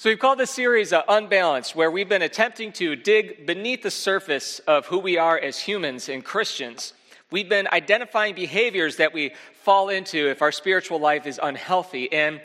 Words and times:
So, 0.00 0.08
we've 0.08 0.18
called 0.18 0.38
this 0.38 0.50
series 0.50 0.94
uh, 0.94 1.02
Unbalanced, 1.10 1.76
where 1.76 1.90
we've 1.90 2.08
been 2.08 2.22
attempting 2.22 2.72
to 2.72 2.96
dig 2.96 3.44
beneath 3.44 3.82
the 3.82 3.90
surface 3.90 4.58
of 4.60 4.86
who 4.86 4.98
we 4.98 5.18
are 5.18 5.38
as 5.38 5.58
humans 5.58 6.08
and 6.08 6.24
Christians. 6.24 6.94
We've 7.30 7.50
been 7.50 7.68
identifying 7.70 8.34
behaviors 8.34 8.96
that 8.96 9.12
we 9.12 9.34
fall 9.62 9.90
into 9.90 10.30
if 10.30 10.40
our 10.40 10.52
spiritual 10.52 11.00
life 11.00 11.26
is 11.26 11.38
unhealthy. 11.42 12.10
And 12.14 12.40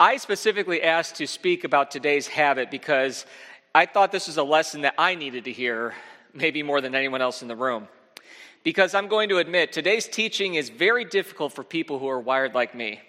I 0.00 0.16
specifically 0.16 0.82
asked 0.82 1.16
to 1.16 1.26
speak 1.26 1.64
about 1.64 1.90
today's 1.90 2.26
habit 2.26 2.70
because 2.70 3.26
I 3.74 3.84
thought 3.84 4.10
this 4.10 4.26
was 4.26 4.38
a 4.38 4.42
lesson 4.42 4.80
that 4.80 4.94
I 4.96 5.14
needed 5.14 5.44
to 5.44 5.52
hear, 5.52 5.92
maybe 6.32 6.62
more 6.62 6.80
than 6.80 6.94
anyone 6.94 7.20
else 7.20 7.42
in 7.42 7.48
the 7.48 7.54
room. 7.54 7.86
Because 8.62 8.94
I'm 8.94 9.08
going 9.08 9.28
to 9.28 9.36
admit, 9.36 9.74
today's 9.74 10.08
teaching 10.08 10.54
is 10.54 10.70
very 10.70 11.04
difficult 11.04 11.52
for 11.52 11.64
people 11.64 11.98
who 11.98 12.08
are 12.08 12.18
wired 12.18 12.54
like 12.54 12.74
me. 12.74 13.02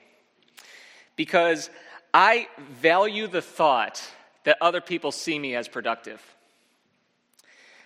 Because 1.16 1.70
I 2.18 2.48
value 2.80 3.28
the 3.28 3.42
thought 3.42 4.02
that 4.46 4.56
other 4.62 4.80
people 4.80 5.12
see 5.12 5.38
me 5.38 5.54
as 5.54 5.68
productive. 5.68 6.22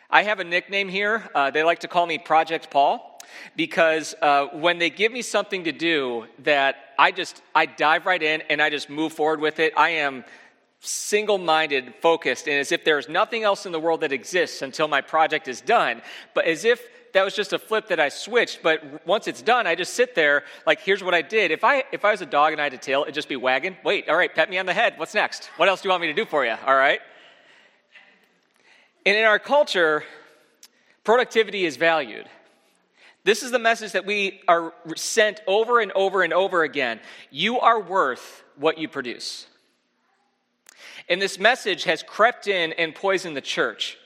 I 0.08 0.22
have 0.22 0.40
a 0.40 0.44
nickname 0.44 0.88
here. 0.88 1.28
Uh, 1.34 1.50
they 1.50 1.64
like 1.64 1.80
to 1.80 1.88
call 1.88 2.06
me 2.06 2.20
Project 2.20 2.70
Paul 2.70 3.20
because 3.56 4.14
uh, 4.22 4.46
when 4.54 4.78
they 4.78 4.92
give 4.92 5.12
me 5.12 5.24
something 5.24 5.64
to 5.64 5.72
do 5.72 6.28
that 6.44 6.76
I 7.00 7.10
just 7.10 7.42
I 7.56 7.66
dive 7.66 8.06
right 8.06 8.22
in 8.22 8.44
and 8.52 8.62
I 8.62 8.70
just 8.70 8.88
move 8.88 9.14
forward 9.14 9.40
with 9.40 9.58
it. 9.58 9.74
I 9.76 9.90
am 9.90 10.24
single-minded, 10.80 11.96
focused, 12.00 12.48
and 12.48 12.58
as 12.58 12.72
if 12.72 12.86
there's 12.86 13.10
nothing 13.10 13.42
else 13.42 13.66
in 13.66 13.72
the 13.72 13.80
world 13.80 14.02
that 14.02 14.12
exists 14.12 14.62
until 14.62 14.88
my 14.88 15.02
project 15.02 15.48
is 15.48 15.60
done. 15.60 16.04
But 16.36 16.46
as 16.46 16.66
if 16.66 16.88
that 17.14 17.24
was 17.24 17.36
just 17.36 17.54
a 17.54 17.60
flip 17.60 17.88
that 17.88 18.00
I 18.00 18.10
switched, 18.10 18.62
but 18.62 19.06
once 19.06 19.28
it's 19.28 19.42
done, 19.42 19.68
I 19.68 19.76
just 19.76 19.94
sit 19.94 20.16
there 20.16 20.44
like, 20.66 20.82
here's 20.82 21.04
what 21.04 21.14
I 21.14 21.22
did. 21.22 21.52
If 21.52 21.64
I 21.64 21.84
if 21.92 22.06
I 22.06 22.12
was 22.12 22.22
a 22.22 22.26
dog 22.26 22.52
and 22.52 22.62
I 22.62 22.66
had 22.66 22.74
a 22.74 22.78
tail, 22.78 23.04
it'd 23.04 23.16
just 23.16 23.30
be 23.30 23.36
wagging. 23.36 23.78
Wait, 23.84 24.10
all 24.10 24.16
right, 24.16 24.34
pet 24.34 24.50
me 24.50 24.58
on 24.58 24.66
the 24.66 24.74
head. 24.74 24.94
What's 24.98 25.14
next? 25.14 25.46
What 25.58 25.70
else 25.70 25.82
do 25.82 25.88
you 25.88 25.92
want 25.92 26.02
me 26.02 26.08
to 26.08 26.14
do 26.14 26.26
for 26.26 26.46
you? 26.46 26.56
All 26.66 26.76
right. 26.76 27.00
And 29.06 29.16
in 29.16 29.26
our 29.26 29.40
culture, 29.40 30.04
productivity 31.04 31.66
is 31.66 31.78
valued. 31.78 32.28
This 33.24 33.44
is 33.44 33.52
the 33.52 33.60
message 33.60 33.92
that 33.92 34.06
we 34.06 34.42
are 34.48 34.74
sent 34.96 35.42
over 35.46 35.80
and 35.80 35.92
over 35.92 36.24
and 36.24 36.34
over 36.34 36.64
again. 36.64 37.00
You 37.30 37.60
are 37.60 37.80
worth 37.80 38.44
what 38.56 38.78
you 38.78 38.88
produce. 38.88 39.46
And 41.08 41.22
this 41.22 41.38
message 41.38 41.84
has 41.84 42.02
crept 42.02 42.48
in 42.48 42.74
and 42.74 42.96
poisoned 42.96 43.36
the 43.36 43.42
church. 43.42 43.99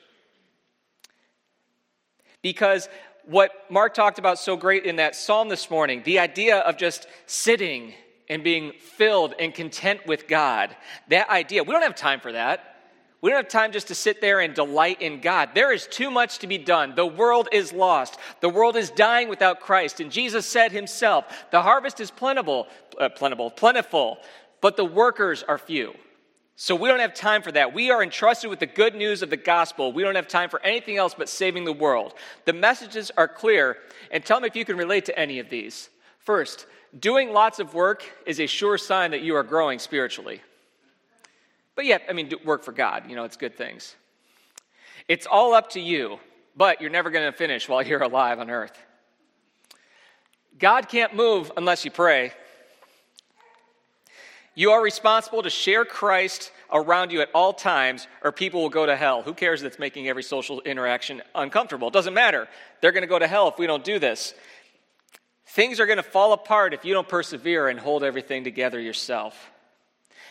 Because 2.43 2.87
what 3.25 3.51
Mark 3.71 3.95
talked 3.95 4.19
about 4.19 4.37
so 4.37 4.55
great 4.55 4.85
in 4.85 4.97
that 4.97 5.15
psalm 5.15 5.49
this 5.49 5.71
morning, 5.71 6.03
the 6.05 6.19
idea 6.19 6.59
of 6.59 6.77
just 6.77 7.07
sitting 7.25 7.93
and 8.29 8.43
being 8.43 8.73
filled 8.79 9.33
and 9.39 9.53
content 9.53 10.05
with 10.05 10.27
God, 10.27 10.75
that 11.09 11.29
idea, 11.29 11.63
we 11.63 11.71
don't 11.71 11.81
have 11.81 11.95
time 11.95 12.19
for 12.19 12.33
that. 12.33 12.69
We 13.21 13.29
don't 13.29 13.37
have 13.37 13.47
time 13.47 13.71
just 13.71 13.87
to 13.87 13.95
sit 13.95 14.19
there 14.19 14.41
and 14.41 14.53
delight 14.53 15.01
in 15.01 15.21
God. 15.21 15.51
There 15.55 15.71
is 15.71 15.87
too 15.87 16.11
much 16.11 16.39
to 16.39 16.47
be 16.47 16.57
done. 16.57 16.93
The 16.93 17.05
world 17.05 17.47
is 17.53 17.71
lost. 17.71 18.17
The 18.41 18.49
world 18.49 18.75
is 18.75 18.89
dying 18.89 19.29
without 19.29 19.61
Christ. 19.61 20.01
And 20.01 20.11
Jesus 20.11 20.45
said 20.45 20.73
himself, 20.73 21.45
the 21.49 21.61
harvest 21.61 22.01
is 22.01 22.11
plentiful, 22.11 22.67
uh, 22.99 23.07
plentiful, 23.07 23.49
plentiful, 23.49 24.17
but 24.59 24.75
the 24.75 24.83
workers 24.83 25.41
are 25.41 25.57
few. 25.57 25.93
So 26.55 26.75
we 26.75 26.87
don't 26.87 26.99
have 26.99 27.15
time 27.15 27.41
for 27.41 27.51
that. 27.51 27.73
We 27.73 27.89
are 27.89 28.03
entrusted 28.03 28.49
with 28.49 28.59
the 28.59 28.67
good 28.67 28.95
news 28.95 29.21
of 29.23 29.29
the 29.29 29.37
gospel. 29.37 29.91
We 29.91 30.03
don't 30.03 30.15
have 30.15 30.27
time 30.27 30.49
for 30.49 30.61
anything 30.61 30.97
else 30.97 31.15
but 31.15 31.27
saving 31.27 31.65
the 31.65 31.73
world. 31.73 32.13
The 32.45 32.53
messages 32.53 33.11
are 33.17 33.27
clear, 33.27 33.77
and 34.11 34.23
tell 34.23 34.39
me 34.39 34.47
if 34.47 34.55
you 34.55 34.63
can 34.63 34.77
relate 34.77 35.05
to 35.05 35.17
any 35.17 35.39
of 35.39 35.49
these. 35.49 35.89
First, 36.19 36.67
doing 36.99 37.33
lots 37.33 37.59
of 37.59 37.73
work 37.73 38.03
is 38.27 38.39
a 38.39 38.45
sure 38.45 38.77
sign 38.77 39.11
that 39.11 39.21
you 39.21 39.35
are 39.35 39.43
growing 39.43 39.79
spiritually. 39.79 40.41
But 41.75 41.85
yet, 41.85 42.03
I 42.07 42.13
mean, 42.13 42.31
work 42.45 42.63
for 42.63 42.71
God, 42.71 43.09
you 43.09 43.15
know, 43.15 43.23
it's 43.23 43.37
good 43.37 43.57
things. 43.57 43.95
It's 45.07 45.25
all 45.25 45.55
up 45.55 45.71
to 45.71 45.79
you, 45.79 46.19
but 46.55 46.79
you're 46.79 46.91
never 46.91 47.09
going 47.09 47.29
to 47.29 47.35
finish 47.35 47.67
while 47.67 47.81
you're 47.81 48.03
alive 48.03 48.39
on 48.39 48.51
earth. 48.51 48.77
God 50.59 50.87
can't 50.87 51.15
move 51.15 51.51
unless 51.57 51.83
you 51.83 51.89
pray. 51.89 52.31
You 54.55 54.71
are 54.71 54.81
responsible 54.81 55.41
to 55.41 55.49
share 55.49 55.83
Christ 55.83 56.51
around 56.71 57.11
you 57.11 57.21
at 57.21 57.29
all 57.33 57.53
times, 57.53 58.07
or 58.23 58.31
people 58.31 58.61
will 58.61 58.69
go 58.69 58.85
to 58.85 58.95
hell. 58.95 59.23
Who 59.23 59.33
cares 59.33 59.61
that's 59.61 59.79
making 59.79 60.07
every 60.07 60.23
social 60.23 60.61
interaction 60.61 61.21
uncomfortable? 61.33 61.87
It 61.87 61.93
doesn't 61.93 62.13
matter. 62.13 62.47
They're 62.81 62.91
going 62.91 63.01
to 63.03 63.07
go 63.07 63.19
to 63.19 63.27
hell 63.27 63.47
if 63.47 63.57
we 63.57 63.65
don't 63.65 63.83
do 63.83 63.97
this. 63.97 64.35
Things 65.47 65.79
are 65.79 65.85
going 65.85 65.97
to 65.97 66.03
fall 66.03 66.33
apart 66.33 66.73
if 66.73 66.85
you 66.85 66.93
don't 66.93 67.07
persevere 67.07 67.67
and 67.67 67.79
hold 67.79 68.03
everything 68.03 68.43
together 68.43 68.79
yourself. 68.79 69.51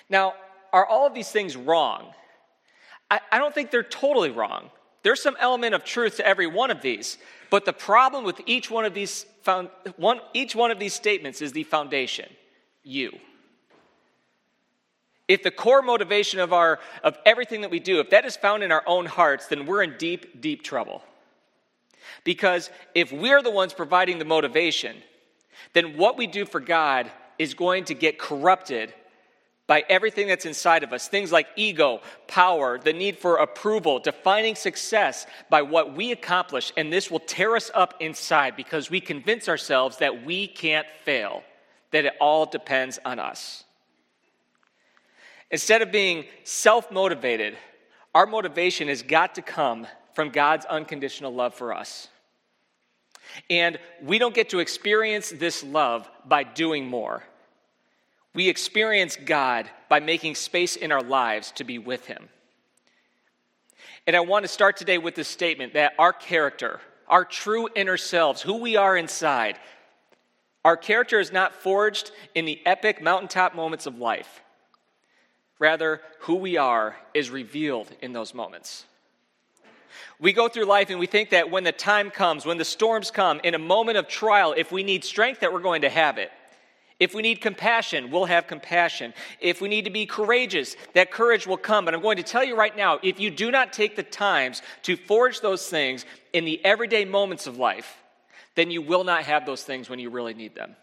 Now, 0.09 0.35
are 0.73 0.87
all 0.87 1.07
of 1.07 1.15
these 1.15 1.31
things 1.31 1.57
wrong? 1.57 2.13
I, 3.11 3.21
I 3.31 3.39
don't 3.39 3.55
think 3.55 3.71
they're 3.71 3.83
totally 3.83 4.31
wrong. 4.31 4.71
There's 5.03 5.21
some 5.23 5.37
element 5.41 5.75
of 5.75 5.85
truth 5.85 6.17
to 6.17 6.27
every 6.27 6.47
one 6.47 6.71
of 6.71 6.81
these. 6.81 7.19
But 7.51 7.65
the 7.65 7.73
problem 7.73 8.25
with 8.25 8.41
each 8.47 8.71
one 8.71 8.85
of 8.85 8.95
these, 8.95 9.27
found, 9.43 9.69
one, 9.97 10.21
each 10.33 10.55
one 10.55 10.71
of 10.71 10.79
these 10.79 10.95
statements 10.95 11.43
is 11.43 11.53
the 11.53 11.65
foundation 11.65 12.29
you 12.85 13.19
if 15.29 15.43
the 15.43 15.51
core 15.51 15.83
motivation 15.83 16.41
of 16.41 16.53
our 16.53 16.79
of 17.03 17.17
everything 17.25 17.63
that 17.63 17.71
we 17.71 17.81
do 17.81 18.01
if 18.01 18.11
that 18.11 18.25
is 18.25 18.37
found 18.37 18.63
in 18.63 18.73
our 18.73 18.83
own 18.87 19.07
hearts 19.07 19.47
then 19.47 19.67
we're 19.67 19.83
in 19.83 19.97
deep 19.99 20.41
deep 20.41 20.63
trouble. 20.63 21.03
Because 22.25 22.71
if 22.95 23.13
we're 23.13 23.43
the 23.43 23.51
ones 23.51 23.73
providing 23.73 24.19
the 24.19 24.25
motivation 24.25 24.97
then 25.73 25.97
what 25.97 26.17
we 26.17 26.27
do 26.27 26.45
for 26.45 26.61
god 26.61 27.11
is 27.39 27.55
going 27.55 27.85
to 27.85 27.95
get 27.95 28.19
corrupted 28.19 28.93
by 29.67 29.85
everything 29.89 30.27
that's 30.27 30.45
inside 30.45 30.83
of 30.83 30.93
us. 30.93 31.09
Things 31.09 31.33
like 31.33 31.47
ego 31.57 32.01
power 32.27 32.79
the 32.79 32.93
need 32.93 33.17
for 33.17 33.37
approval 33.37 33.99
defining 33.99 34.55
success 34.55 35.27
by 35.49 35.63
what 35.63 35.95
we 35.97 36.13
accomplish. 36.13 36.73
And 36.77 36.93
this 36.93 37.11
will 37.11 37.21
tear 37.21 37.57
us 37.57 37.71
up 37.73 37.95
inside 38.01 38.57
because 38.57 38.91
we 38.91 39.01
convince 39.01 39.49
ourselves 39.49 39.99
that 39.99 40.27
we 40.27 40.47
can't 40.47 40.87
fail 41.05 41.43
that 41.91 42.05
it 42.05 42.13
all 42.21 42.45
depends 42.45 42.99
on 43.05 43.19
us 43.19 43.65
Instead 45.53 45.83
of 45.83 45.93
being 45.93 46.25
self 46.43 46.91
motivated, 46.91 47.57
our 48.15 48.27
motivation 48.27 48.89
has 48.89 49.03
got 49.03 49.37
to 49.37 49.43
come 49.43 49.87
from 50.15 50.31
God's 50.31 50.67
unconditional 50.67 51.33
love 51.33 51.55
for 51.55 51.73
us. 51.73 52.09
And 53.49 53.79
we 54.03 54.19
don't 54.19 54.35
get 54.35 54.51
to 54.51 54.59
experience 54.59 55.31
this 55.31 55.63
love 55.63 56.09
by 56.27 56.43
doing 56.43 56.87
more. 56.87 57.23
We 58.35 58.49
experience 58.49 59.17
God 59.17 59.71
by 59.89 60.01
making 60.01 60.35
space 60.35 60.77
in 60.77 60.91
our 60.91 61.03
lives 61.03 61.53
to 61.53 61.65
be 61.65 61.79
with 61.79 62.07
Him. 62.07 62.29
And 64.07 64.17
I 64.17 64.21
want 64.21 64.45
to 64.45 64.49
start 64.49 64.77
today 64.77 64.99
with 64.99 65.15
this 65.15 65.29
statement 65.29 65.75
that 65.75 65.93
our 65.99 66.13
character, 66.13 66.81
our 67.09 67.25
true 67.25 67.69
inner 67.75 67.99
selves, 67.99 68.43
who 68.43 68.57
we 68.57 68.77
are 68.77 68.97
inside, 68.97 69.59
our 70.65 70.77
character 70.77 71.21
is 71.21 71.33
not 71.33 71.55
forged 71.55 72.11
in 72.35 72.47
the 72.47 72.61
epic 72.67 73.03
mountaintop 73.03 73.55
moments 73.55 73.87
of 73.87 73.99
life. 73.99 74.42
Rather, 75.63 76.01
who 76.23 76.35
we 76.35 76.57
are 76.57 76.97
is 77.15 77.31
revealed 77.31 77.87
in 78.03 78.13
those 78.13 78.35
moments. 78.35 78.85
We 80.19 80.33
go 80.33 80.49
through 80.49 80.65
life 80.65 80.91
and 80.91 80.99
we 80.99 81.07
think 81.07 81.31
that 81.31 81.53
when 81.53 81.63
the 81.63 81.71
time 81.71 82.11
comes, 82.11 82.45
when 82.45 82.59
the 82.59 82.65
storms 82.65 83.13
come, 83.13 83.41
in 83.45 83.55
a 83.55 83.61
moment 83.61 83.97
of 83.97 84.09
trial, 84.09 84.55
if 84.57 84.73
we 84.73 84.83
need 84.83 85.05
strength, 85.05 85.39
that 85.39 85.53
we're 85.53 85.61
going 85.61 85.83
to 85.83 85.89
have 85.89 86.19
it. 86.19 86.33
If 86.99 87.15
we 87.15 87.23
need 87.23 87.41
compassion, 87.41 88.11
we'll 88.11 88.25
have 88.25 88.49
compassion. 88.49 89.15
If 89.41 89.61
we 89.61 89.69
need 89.69 89.85
to 89.85 89.93
be 89.93 90.05
courageous, 90.05 90.75
that 90.95 91.13
courage 91.13 91.47
will 91.47 91.57
come. 91.57 91.85
But 91.85 91.95
I'm 91.95 92.03
going 92.03 92.17
to 92.17 92.25
tell 92.25 92.43
you 92.43 92.57
right 92.57 92.77
now 92.77 92.99
if 93.01 93.21
you 93.21 93.31
do 93.31 93.53
not 93.53 93.73
take 93.73 93.95
the 93.95 94.03
times 94.03 94.63
to 94.83 94.97
forge 94.97 95.43
those 95.43 95.69
things 95.69 96.05
in 96.33 96.45
the 96.45 96.61
everyday 96.65 97.05
moments 97.05 97.47
of 97.47 97.57
life, 97.57 97.99
then 98.57 98.73
you 98.73 98.83
will 98.83 99.05
not 99.05 99.23
have 99.23 99.47
those 99.47 99.63
things 99.63 99.89
when 99.89 100.01
you 100.01 100.11
really 100.11 100.35
need 100.35 100.57
them. 100.57 100.75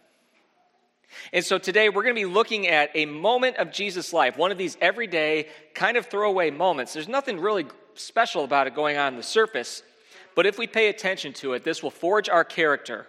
And 1.33 1.43
so 1.43 1.57
today 1.57 1.89
we're 1.89 2.03
going 2.03 2.15
to 2.15 2.21
be 2.21 2.25
looking 2.25 2.67
at 2.67 2.91
a 2.95 3.05
moment 3.05 3.57
of 3.57 3.71
Jesus' 3.71 4.13
life, 4.13 4.37
one 4.37 4.51
of 4.51 4.57
these 4.57 4.77
everyday 4.81 5.47
kind 5.73 5.97
of 5.97 6.05
throwaway 6.05 6.51
moments. 6.51 6.93
There's 6.93 7.07
nothing 7.07 7.39
really 7.39 7.65
special 7.95 8.43
about 8.43 8.67
it 8.67 8.75
going 8.75 8.97
on, 8.97 9.13
on 9.13 9.17
the 9.17 9.23
surface, 9.23 9.83
but 10.35 10.45
if 10.45 10.57
we 10.57 10.67
pay 10.67 10.89
attention 10.89 11.33
to 11.33 11.53
it, 11.53 11.63
this 11.63 11.83
will 11.83 11.91
forge 11.91 12.29
our 12.29 12.43
character 12.43 13.07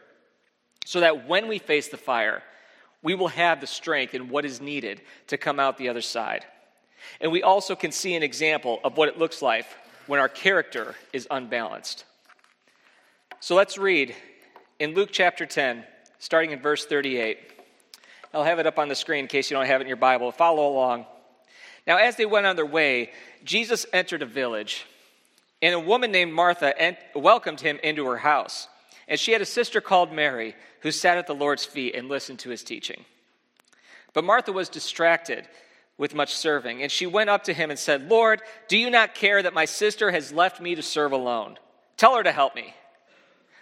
so 0.84 1.00
that 1.00 1.28
when 1.28 1.46
we 1.46 1.58
face 1.58 1.88
the 1.88 1.96
fire, 1.96 2.42
we 3.02 3.14
will 3.14 3.28
have 3.28 3.60
the 3.60 3.66
strength 3.66 4.14
and 4.14 4.30
what 4.30 4.44
is 4.44 4.60
needed 4.60 5.00
to 5.28 5.38
come 5.38 5.60
out 5.60 5.78
the 5.78 5.88
other 5.88 6.00
side. 6.00 6.44
And 7.20 7.32
we 7.32 7.42
also 7.42 7.74
can 7.74 7.92
see 7.92 8.14
an 8.14 8.22
example 8.22 8.80
of 8.84 8.96
what 8.96 9.08
it 9.08 9.18
looks 9.18 9.42
like 9.42 9.66
when 10.06 10.20
our 10.20 10.28
character 10.28 10.94
is 11.12 11.26
unbalanced. 11.30 12.04
So 13.40 13.54
let's 13.54 13.78
read 13.78 14.14
in 14.78 14.94
Luke 14.94 15.10
chapter 15.12 15.46
10, 15.46 15.84
starting 16.18 16.50
in 16.50 16.60
verse 16.60 16.84
38. 16.84 17.38
I'll 18.32 18.44
have 18.44 18.58
it 18.58 18.66
up 18.66 18.78
on 18.78 18.88
the 18.88 18.94
screen 18.94 19.24
in 19.24 19.28
case 19.28 19.50
you 19.50 19.56
don't 19.56 19.66
have 19.66 19.80
it 19.80 19.84
in 19.84 19.88
your 19.88 19.96
Bible. 19.96 20.30
Follow 20.32 20.68
along. 20.68 21.06
Now, 21.86 21.96
as 21.96 22.16
they 22.16 22.26
went 22.26 22.46
on 22.46 22.56
their 22.56 22.66
way, 22.66 23.10
Jesus 23.44 23.86
entered 23.92 24.22
a 24.22 24.26
village, 24.26 24.84
and 25.62 25.74
a 25.74 25.80
woman 25.80 26.12
named 26.12 26.32
Martha 26.32 26.96
welcomed 27.14 27.60
him 27.60 27.78
into 27.82 28.06
her 28.06 28.18
house. 28.18 28.68
And 29.08 29.18
she 29.18 29.32
had 29.32 29.42
a 29.42 29.46
sister 29.46 29.80
called 29.80 30.12
Mary, 30.12 30.54
who 30.80 30.92
sat 30.92 31.18
at 31.18 31.26
the 31.26 31.34
Lord's 31.34 31.64
feet 31.64 31.94
and 31.94 32.08
listened 32.08 32.38
to 32.40 32.50
his 32.50 32.62
teaching. 32.62 33.04
But 34.12 34.24
Martha 34.24 34.52
was 34.52 34.68
distracted 34.68 35.48
with 36.00 36.14
much 36.14 36.34
serving. 36.34 36.82
And 36.82 36.90
she 36.90 37.06
went 37.06 37.28
up 37.28 37.44
to 37.44 37.52
him 37.52 37.70
and 37.70 37.78
said, 37.78 38.08
Lord, 38.08 38.40
do 38.68 38.78
you 38.78 38.90
not 38.90 39.14
care 39.14 39.42
that 39.42 39.52
my 39.52 39.66
sister 39.66 40.10
has 40.10 40.32
left 40.32 40.60
me 40.60 40.74
to 40.74 40.82
serve 40.82 41.12
alone? 41.12 41.58
Tell 41.96 42.16
her 42.16 42.22
to 42.22 42.32
help 42.32 42.54
me. 42.54 42.74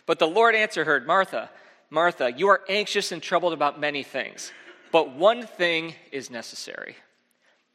But 0.06 0.20
the 0.20 0.28
Lord 0.28 0.54
answered 0.54 0.86
her, 0.86 1.00
Martha, 1.00 1.50
Martha, 1.90 2.32
you 2.36 2.48
are 2.48 2.62
anxious 2.68 3.12
and 3.12 3.22
troubled 3.22 3.52
about 3.52 3.80
many 3.80 4.02
things, 4.02 4.52
but 4.92 5.14
one 5.14 5.46
thing 5.46 5.94
is 6.12 6.30
necessary. 6.30 6.96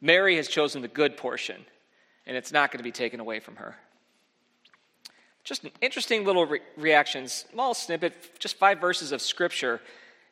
Mary 0.00 0.36
has 0.36 0.48
chosen 0.48 0.82
the 0.82 0.88
good 0.88 1.16
portion, 1.16 1.64
and 2.26 2.36
it's 2.36 2.52
not 2.52 2.70
going 2.70 2.78
to 2.78 2.84
be 2.84 2.92
taken 2.92 3.20
away 3.20 3.40
from 3.40 3.56
her. 3.56 3.76
Just 5.42 5.64
an 5.64 5.72
interesting 5.80 6.24
little 6.24 6.46
re- 6.46 6.60
reaction, 6.76 7.28
small 7.28 7.74
snippet, 7.74 8.38
just 8.38 8.56
five 8.56 8.80
verses 8.80 9.12
of 9.12 9.20
scripture 9.20 9.80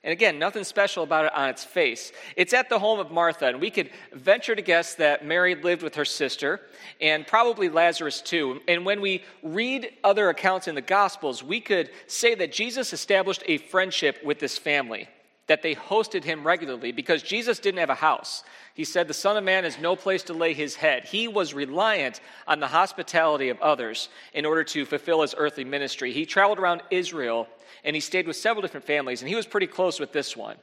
and 0.04 0.10
again, 0.10 0.38
nothing 0.38 0.64
special 0.64 1.04
about 1.04 1.26
it 1.26 1.34
on 1.34 1.48
its 1.48 1.62
face. 1.62 2.10
It's 2.36 2.52
at 2.52 2.68
the 2.68 2.78
home 2.78 2.98
of 2.98 3.12
Martha, 3.12 3.46
and 3.46 3.60
we 3.60 3.70
could 3.70 3.90
venture 4.12 4.56
to 4.56 4.62
guess 4.62 4.96
that 4.96 5.24
Mary 5.24 5.54
lived 5.54 5.82
with 5.82 5.94
her 5.94 6.04
sister, 6.04 6.60
and 7.00 7.24
probably 7.24 7.68
Lazarus 7.68 8.20
too. 8.20 8.60
And 8.66 8.84
when 8.84 9.00
we 9.00 9.22
read 9.44 9.92
other 10.02 10.28
accounts 10.28 10.66
in 10.66 10.74
the 10.74 10.80
Gospels, 10.80 11.44
we 11.44 11.60
could 11.60 11.90
say 12.08 12.34
that 12.34 12.52
Jesus 12.52 12.92
established 12.92 13.44
a 13.46 13.58
friendship 13.58 14.18
with 14.24 14.40
this 14.40 14.58
family, 14.58 15.08
that 15.52 15.60
they 15.60 15.74
hosted 15.74 16.24
him 16.24 16.46
regularly, 16.46 16.92
because 16.92 17.22
Jesus 17.22 17.58
didn't 17.58 17.80
have 17.80 17.90
a 17.90 17.94
house. 17.94 18.42
He 18.72 18.84
said, 18.84 19.06
The 19.06 19.12
Son 19.12 19.36
of 19.36 19.44
Man 19.44 19.64
has 19.64 19.78
no 19.78 19.96
place 19.96 20.22
to 20.22 20.32
lay 20.32 20.54
his 20.54 20.76
head. 20.76 21.04
He 21.04 21.28
was 21.28 21.52
reliant 21.52 22.22
on 22.48 22.58
the 22.58 22.66
hospitality 22.66 23.50
of 23.50 23.60
others 23.60 24.08
in 24.32 24.46
order 24.46 24.64
to 24.64 24.86
fulfill 24.86 25.20
his 25.20 25.34
earthly 25.36 25.64
ministry. 25.64 26.10
He 26.10 26.24
traveled 26.24 26.58
around 26.58 26.82
Israel 26.90 27.48
and 27.84 27.94
he 27.94 28.00
stayed 28.00 28.26
with 28.26 28.36
several 28.36 28.62
different 28.62 28.86
families, 28.86 29.20
and 29.20 29.28
he 29.28 29.34
was 29.34 29.44
pretty 29.44 29.66
close 29.66 30.00
with 30.00 30.10
this 30.12 30.34
one. 30.34 30.56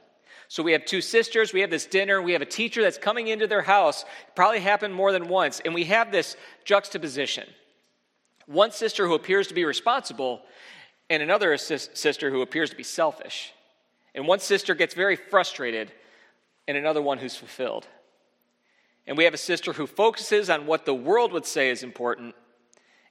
So 0.48 0.64
we 0.64 0.72
have 0.72 0.84
two 0.84 1.00
sisters, 1.00 1.52
we 1.52 1.60
have 1.60 1.70
this 1.70 1.86
dinner, 1.86 2.20
we 2.20 2.32
have 2.32 2.42
a 2.42 2.46
teacher 2.46 2.82
that's 2.82 2.98
coming 2.98 3.28
into 3.28 3.46
their 3.46 3.62
house, 3.62 4.04
probably 4.34 4.58
happened 4.58 4.92
more 4.92 5.12
than 5.12 5.28
once, 5.28 5.60
and 5.64 5.72
we 5.72 5.84
have 5.84 6.10
this 6.10 6.36
juxtaposition. 6.64 7.46
One 8.46 8.72
sister 8.72 9.06
who 9.06 9.14
appears 9.14 9.46
to 9.46 9.54
be 9.54 9.64
responsible, 9.64 10.42
and 11.08 11.22
another 11.22 11.56
sister 11.56 12.30
who 12.30 12.42
appears 12.42 12.70
to 12.70 12.76
be 12.76 12.82
selfish. 12.82 13.52
And 14.14 14.26
one 14.26 14.40
sister 14.40 14.74
gets 14.74 14.94
very 14.94 15.16
frustrated, 15.16 15.92
and 16.66 16.76
another 16.76 17.02
one 17.02 17.18
who's 17.18 17.36
fulfilled. 17.36 17.86
And 19.06 19.16
we 19.16 19.24
have 19.24 19.34
a 19.34 19.38
sister 19.38 19.72
who 19.72 19.86
focuses 19.86 20.50
on 20.50 20.66
what 20.66 20.84
the 20.84 20.94
world 20.94 21.32
would 21.32 21.46
say 21.46 21.70
is 21.70 21.82
important, 21.82 22.34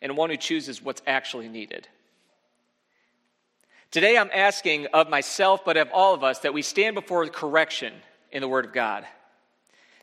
and 0.01 0.16
one 0.16 0.30
who 0.30 0.38
chooses 0.38 0.81
what's 0.81 1.01
actually 1.07 1.50
needed. 1.50 1.88
Today 3.92 4.18
I'm 4.18 4.30
asking 4.34 4.88
of 4.94 5.10
myself, 5.10 5.66
but 5.66 5.78
of 5.78 5.90
all 5.92 6.13
of 6.13 6.24
us, 6.24 6.40
that 6.40 6.54
we 6.54 6.62
stand 6.62 6.96
before 6.96 7.25
correction 7.28 7.94
in 8.31 8.42
the 8.42 8.48
Word 8.48 8.66
of 8.66 8.74
God. 8.74 9.06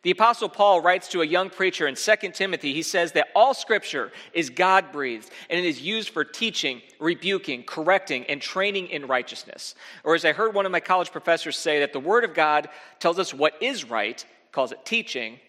The 0.06 0.12
Apostle 0.12 0.48
Paul 0.48 0.82
writes 0.82 1.08
to 1.08 1.22
a 1.22 1.26
young 1.26 1.50
preacher 1.50 1.88
in 1.88 1.96
2 1.96 2.30
Timothy, 2.32 2.72
he 2.72 2.82
says 2.84 3.10
that 3.10 3.26
all 3.34 3.54
Scripture 3.54 4.12
is 4.32 4.50
God 4.50 4.92
breathed 4.92 5.28
and 5.50 5.58
it 5.58 5.64
is 5.64 5.80
used 5.80 6.10
for 6.10 6.24
teaching, 6.24 6.80
rebuking, 7.00 7.64
correcting, 7.64 8.24
and 8.26 8.40
training 8.40 8.86
in 8.86 9.08
righteousness. 9.08 9.74
Or 10.04 10.14
as 10.14 10.24
I 10.24 10.30
heard 10.30 10.54
one 10.54 10.64
of 10.64 10.70
my 10.70 10.78
college 10.78 11.10
professors 11.10 11.58
say, 11.58 11.80
that 11.80 11.92
the 11.92 11.98
Word 11.98 12.22
of 12.22 12.34
God 12.34 12.68
tells 13.00 13.18
us 13.18 13.34
what 13.34 13.60
is 13.60 13.90
right, 13.90 14.24
calls 14.52 14.70
it 14.70 14.84
teaching. 14.84 15.40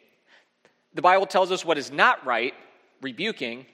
The 0.95 1.03
Bible 1.03 1.27
tells 1.27 1.51
us 1.51 1.63
what 1.63 1.77
is 1.77 1.91
not 1.91 2.25
right, 2.25 2.55
rebuking. 3.03 3.67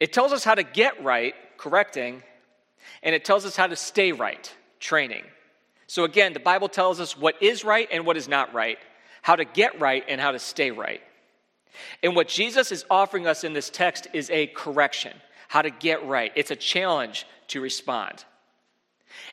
It 0.00 0.12
tells 0.12 0.32
us 0.32 0.42
how 0.42 0.56
to 0.56 0.64
get 0.64 1.00
right, 1.04 1.36
correcting. 1.58 2.24
And 3.04 3.14
it 3.14 3.24
tells 3.24 3.44
us 3.44 3.54
how 3.54 3.68
to 3.68 3.76
stay 3.76 4.10
right, 4.10 4.52
training. 4.80 5.22
So 5.86 6.02
again, 6.02 6.32
the 6.32 6.40
Bible 6.40 6.68
tells 6.68 6.98
us 6.98 7.16
what 7.16 7.40
is 7.40 7.62
right 7.62 7.86
and 7.92 8.04
what 8.04 8.16
is 8.16 8.26
not 8.26 8.52
right, 8.52 8.78
how 9.22 9.36
to 9.36 9.44
get 9.44 9.80
right 9.80 10.04
and 10.08 10.20
how 10.20 10.32
to 10.32 10.38
stay 10.38 10.70
right. 10.70 11.00
And 12.02 12.14
what 12.14 12.28
Jesus 12.28 12.70
is 12.70 12.84
offering 12.90 13.26
us 13.26 13.44
in 13.44 13.54
this 13.54 13.70
text 13.70 14.08
is 14.12 14.28
a 14.30 14.48
correction, 14.48 15.14
how 15.48 15.62
to 15.62 15.70
get 15.70 16.06
right. 16.06 16.30
It's 16.36 16.50
a 16.50 16.56
challenge 16.56 17.26
to 17.48 17.60
respond. 17.60 18.24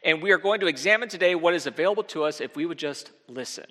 And 0.03 0.21
we 0.21 0.31
are 0.31 0.37
going 0.37 0.61
to 0.61 0.67
examine 0.67 1.09
today 1.09 1.35
what 1.35 1.53
is 1.53 1.67
available 1.67 2.03
to 2.03 2.23
us 2.23 2.39
if 2.39 2.55
we 2.55 2.65
would 2.65 2.77
just 2.77 3.11
listen. 3.27 3.65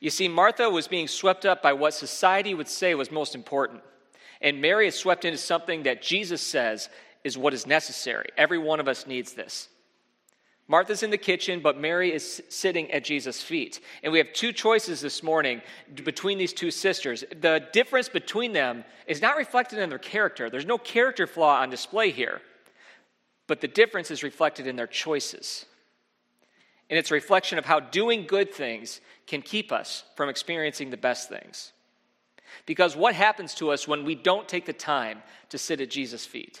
You 0.00 0.10
see, 0.10 0.26
Martha 0.26 0.68
was 0.68 0.88
being 0.88 1.06
swept 1.06 1.46
up 1.46 1.62
by 1.62 1.74
what 1.74 1.94
society 1.94 2.54
would 2.54 2.68
say 2.68 2.94
was 2.94 3.12
most 3.12 3.34
important. 3.34 3.82
And 4.40 4.60
Mary 4.60 4.88
is 4.88 4.96
swept 4.96 5.24
into 5.24 5.38
something 5.38 5.84
that 5.84 6.02
Jesus 6.02 6.42
says 6.42 6.88
is 7.22 7.38
what 7.38 7.54
is 7.54 7.66
necessary. 7.66 8.28
Every 8.36 8.58
one 8.58 8.80
of 8.80 8.88
us 8.88 9.06
needs 9.06 9.32
this. 9.34 9.68
Martha's 10.68 11.02
in 11.02 11.10
the 11.10 11.18
kitchen, 11.18 11.60
but 11.60 11.78
Mary 11.78 12.12
is 12.12 12.42
sitting 12.48 12.90
at 12.92 13.04
Jesus' 13.04 13.42
feet. 13.42 13.80
And 14.02 14.12
we 14.12 14.18
have 14.18 14.32
two 14.32 14.52
choices 14.52 15.00
this 15.00 15.22
morning 15.22 15.60
between 16.04 16.38
these 16.38 16.52
two 16.52 16.70
sisters. 16.70 17.24
The 17.40 17.66
difference 17.72 18.08
between 18.08 18.52
them 18.52 18.84
is 19.06 19.20
not 19.20 19.36
reflected 19.36 19.80
in 19.80 19.90
their 19.90 19.98
character, 19.98 20.48
there's 20.48 20.66
no 20.66 20.78
character 20.78 21.26
flaw 21.26 21.60
on 21.60 21.70
display 21.70 22.10
here, 22.10 22.40
but 23.46 23.60
the 23.60 23.68
difference 23.68 24.10
is 24.10 24.22
reflected 24.22 24.66
in 24.66 24.76
their 24.76 24.86
choices. 24.86 25.66
And 26.88 26.98
it's 26.98 27.10
a 27.10 27.14
reflection 27.14 27.58
of 27.58 27.64
how 27.64 27.80
doing 27.80 28.26
good 28.26 28.52
things 28.52 29.00
can 29.26 29.42
keep 29.42 29.72
us 29.72 30.04
from 30.14 30.28
experiencing 30.28 30.90
the 30.90 30.96
best 30.96 31.28
things. 31.28 31.72
Because 32.66 32.94
what 32.96 33.14
happens 33.14 33.54
to 33.54 33.70
us 33.70 33.88
when 33.88 34.04
we 34.04 34.14
don't 34.14 34.46
take 34.46 34.66
the 34.66 34.72
time 34.72 35.22
to 35.48 35.58
sit 35.58 35.80
at 35.80 35.90
Jesus' 35.90 36.26
feet? 36.26 36.60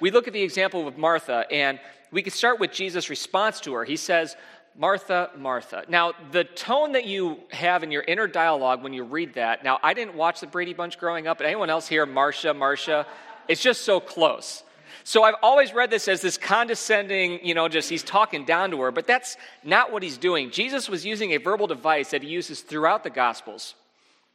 we 0.00 0.10
look 0.10 0.26
at 0.26 0.32
the 0.32 0.42
example 0.42 0.88
of 0.88 0.98
Martha, 0.98 1.44
and 1.50 1.78
we 2.10 2.22
could 2.22 2.32
start 2.32 2.58
with 2.58 2.72
Jesus' 2.72 3.10
response 3.10 3.60
to 3.60 3.74
her. 3.74 3.84
He 3.84 3.96
says, 3.96 4.36
Martha, 4.76 5.30
Martha. 5.36 5.84
Now, 5.88 6.12
the 6.32 6.44
tone 6.44 6.92
that 6.92 7.04
you 7.04 7.38
have 7.50 7.82
in 7.82 7.90
your 7.90 8.02
inner 8.02 8.26
dialogue 8.26 8.82
when 8.82 8.92
you 8.92 9.04
read 9.04 9.34
that, 9.34 9.64
now, 9.64 9.78
I 9.82 9.94
didn't 9.94 10.14
watch 10.14 10.40
the 10.40 10.46
Brady 10.46 10.74
Bunch 10.74 10.98
growing 10.98 11.26
up, 11.26 11.38
but 11.38 11.46
anyone 11.46 11.70
else 11.70 11.88
here, 11.88 12.06
Marcia, 12.06 12.54
Marcia? 12.54 13.06
It's 13.48 13.62
just 13.62 13.82
so 13.82 14.00
close. 14.00 14.62
So 15.04 15.22
I've 15.22 15.34
always 15.42 15.72
read 15.72 15.90
this 15.90 16.08
as 16.08 16.20
this 16.20 16.36
condescending, 16.36 17.44
you 17.44 17.54
know, 17.54 17.68
just 17.68 17.88
he's 17.88 18.02
talking 18.02 18.44
down 18.44 18.70
to 18.70 18.80
her, 18.82 18.92
but 18.92 19.06
that's 19.06 19.36
not 19.64 19.92
what 19.92 20.02
he's 20.02 20.18
doing. 20.18 20.50
Jesus 20.50 20.88
was 20.88 21.04
using 21.04 21.32
a 21.32 21.38
verbal 21.38 21.66
device 21.66 22.10
that 22.10 22.22
he 22.22 22.28
uses 22.28 22.60
throughout 22.60 23.02
the 23.02 23.10
Gospels. 23.10 23.74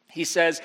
He 0.09 0.23
says, 0.23 0.61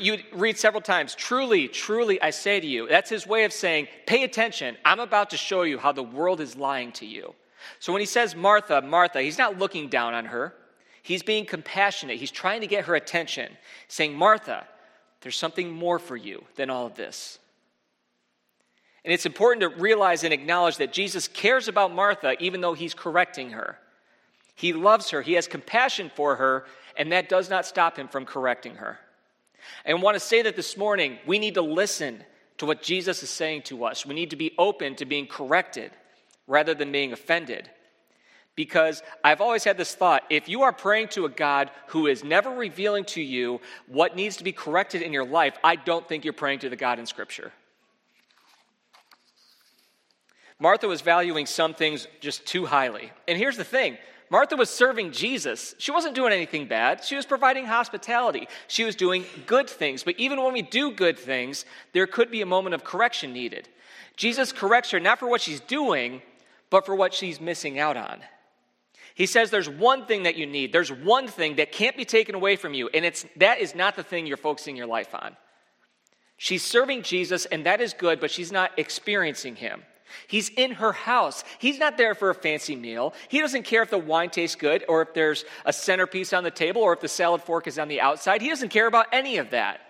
you 0.00 0.18
read 0.32 0.56
several 0.56 0.80
times, 0.80 1.14
truly, 1.14 1.68
truly, 1.68 2.20
I 2.22 2.30
say 2.30 2.58
to 2.58 2.66
you. 2.66 2.88
That's 2.88 3.10
his 3.10 3.26
way 3.26 3.44
of 3.44 3.52
saying, 3.52 3.88
pay 4.06 4.24
attention. 4.24 4.76
I'm 4.84 5.00
about 5.00 5.30
to 5.30 5.36
show 5.36 5.62
you 5.62 5.78
how 5.78 5.92
the 5.92 6.02
world 6.02 6.40
is 6.40 6.56
lying 6.56 6.90
to 6.92 7.06
you. 7.06 7.34
So 7.80 7.92
when 7.92 8.00
he 8.00 8.06
says 8.06 8.34
Martha, 8.34 8.80
Martha, 8.80 9.20
he's 9.20 9.38
not 9.38 9.58
looking 9.58 9.88
down 9.88 10.14
on 10.14 10.26
her. 10.26 10.54
He's 11.02 11.22
being 11.22 11.44
compassionate. 11.44 12.18
He's 12.18 12.30
trying 12.30 12.62
to 12.62 12.66
get 12.66 12.86
her 12.86 12.94
attention, 12.94 13.52
saying, 13.88 14.14
Martha, 14.14 14.66
there's 15.20 15.36
something 15.36 15.70
more 15.70 15.98
for 15.98 16.16
you 16.16 16.44
than 16.56 16.70
all 16.70 16.86
of 16.86 16.94
this. 16.94 17.38
And 19.04 19.12
it's 19.12 19.26
important 19.26 19.60
to 19.60 19.80
realize 19.80 20.24
and 20.24 20.32
acknowledge 20.32 20.78
that 20.78 20.92
Jesus 20.92 21.28
cares 21.28 21.68
about 21.68 21.94
Martha 21.94 22.42
even 22.42 22.62
though 22.62 22.72
he's 22.72 22.94
correcting 22.94 23.50
her. 23.50 23.78
He 24.54 24.72
loves 24.72 25.10
her, 25.10 25.20
he 25.20 25.34
has 25.34 25.46
compassion 25.46 26.10
for 26.14 26.36
her, 26.36 26.64
and 26.96 27.12
that 27.12 27.28
does 27.28 27.50
not 27.50 27.66
stop 27.66 27.98
him 27.98 28.08
from 28.08 28.24
correcting 28.24 28.76
her. 28.76 28.98
And 29.84 29.98
I 29.98 30.00
want 30.00 30.14
to 30.14 30.20
say 30.20 30.42
that 30.42 30.56
this 30.56 30.76
morning, 30.76 31.18
we 31.26 31.38
need 31.38 31.54
to 31.54 31.62
listen 31.62 32.22
to 32.58 32.66
what 32.66 32.82
Jesus 32.82 33.22
is 33.22 33.30
saying 33.30 33.62
to 33.62 33.84
us. 33.84 34.06
We 34.06 34.14
need 34.14 34.30
to 34.30 34.36
be 34.36 34.52
open 34.58 34.96
to 34.96 35.04
being 35.04 35.26
corrected 35.26 35.90
rather 36.46 36.74
than 36.74 36.92
being 36.92 37.12
offended. 37.12 37.70
Because 38.56 39.02
I've 39.24 39.40
always 39.40 39.64
had 39.64 39.76
this 39.76 39.94
thought 39.94 40.22
if 40.30 40.48
you 40.48 40.62
are 40.62 40.72
praying 40.72 41.08
to 41.08 41.24
a 41.24 41.28
God 41.28 41.70
who 41.88 42.06
is 42.06 42.22
never 42.22 42.50
revealing 42.50 43.04
to 43.06 43.22
you 43.22 43.60
what 43.88 44.14
needs 44.14 44.36
to 44.36 44.44
be 44.44 44.52
corrected 44.52 45.02
in 45.02 45.12
your 45.12 45.24
life, 45.24 45.56
I 45.64 45.76
don't 45.76 46.06
think 46.08 46.24
you're 46.24 46.32
praying 46.32 46.60
to 46.60 46.68
the 46.68 46.76
God 46.76 46.98
in 47.00 47.06
Scripture. 47.06 47.52
Martha 50.60 50.86
was 50.86 51.00
valuing 51.00 51.46
some 51.46 51.74
things 51.74 52.06
just 52.20 52.46
too 52.46 52.64
highly. 52.64 53.10
And 53.26 53.36
here's 53.36 53.56
the 53.56 53.64
thing 53.64 53.98
Martha 54.34 54.56
was 54.56 54.68
serving 54.68 55.12
Jesus. 55.12 55.76
She 55.78 55.92
wasn't 55.92 56.16
doing 56.16 56.32
anything 56.32 56.66
bad. 56.66 57.04
She 57.04 57.14
was 57.14 57.24
providing 57.24 57.66
hospitality. 57.66 58.48
She 58.66 58.82
was 58.82 58.96
doing 58.96 59.24
good 59.46 59.70
things. 59.70 60.02
But 60.02 60.18
even 60.18 60.42
when 60.42 60.52
we 60.52 60.60
do 60.60 60.90
good 60.90 61.16
things, 61.16 61.64
there 61.92 62.08
could 62.08 62.32
be 62.32 62.42
a 62.42 62.46
moment 62.46 62.74
of 62.74 62.82
correction 62.82 63.32
needed. 63.32 63.68
Jesus 64.16 64.50
corrects 64.50 64.90
her 64.90 64.98
not 64.98 65.20
for 65.20 65.28
what 65.28 65.40
she's 65.40 65.60
doing, 65.60 66.20
but 66.68 66.84
for 66.84 66.96
what 66.96 67.14
she's 67.14 67.40
missing 67.40 67.78
out 67.78 67.96
on. 67.96 68.22
He 69.14 69.26
says 69.26 69.52
there's 69.52 69.68
one 69.68 70.04
thing 70.04 70.24
that 70.24 70.34
you 70.34 70.46
need. 70.46 70.72
There's 70.72 70.90
one 70.90 71.28
thing 71.28 71.54
that 71.54 71.70
can't 71.70 71.96
be 71.96 72.04
taken 72.04 72.34
away 72.34 72.56
from 72.56 72.74
you, 72.74 72.90
and 72.92 73.04
it's 73.04 73.24
that 73.36 73.60
is 73.60 73.76
not 73.76 73.94
the 73.94 74.02
thing 74.02 74.26
you're 74.26 74.36
focusing 74.36 74.74
your 74.74 74.88
life 74.88 75.14
on. 75.14 75.36
She's 76.38 76.64
serving 76.64 77.04
Jesus, 77.04 77.46
and 77.46 77.66
that 77.66 77.80
is 77.80 77.94
good, 77.94 78.18
but 78.18 78.32
she's 78.32 78.50
not 78.50 78.72
experiencing 78.80 79.54
him. 79.54 79.84
He's 80.26 80.48
in 80.50 80.72
her 80.72 80.92
house. 80.92 81.44
He's 81.58 81.78
not 81.78 81.96
there 81.96 82.14
for 82.14 82.30
a 82.30 82.34
fancy 82.34 82.76
meal. 82.76 83.14
He 83.28 83.40
doesn't 83.40 83.64
care 83.64 83.82
if 83.82 83.90
the 83.90 83.98
wine 83.98 84.30
tastes 84.30 84.56
good 84.56 84.84
or 84.88 85.02
if 85.02 85.14
there's 85.14 85.44
a 85.64 85.72
centerpiece 85.72 86.32
on 86.32 86.44
the 86.44 86.50
table 86.50 86.82
or 86.82 86.92
if 86.92 87.00
the 87.00 87.08
salad 87.08 87.42
fork 87.42 87.66
is 87.66 87.78
on 87.78 87.88
the 87.88 88.00
outside. 88.00 88.42
He 88.42 88.48
doesn't 88.48 88.70
care 88.70 88.86
about 88.86 89.06
any 89.12 89.38
of 89.38 89.50
that. 89.50 89.80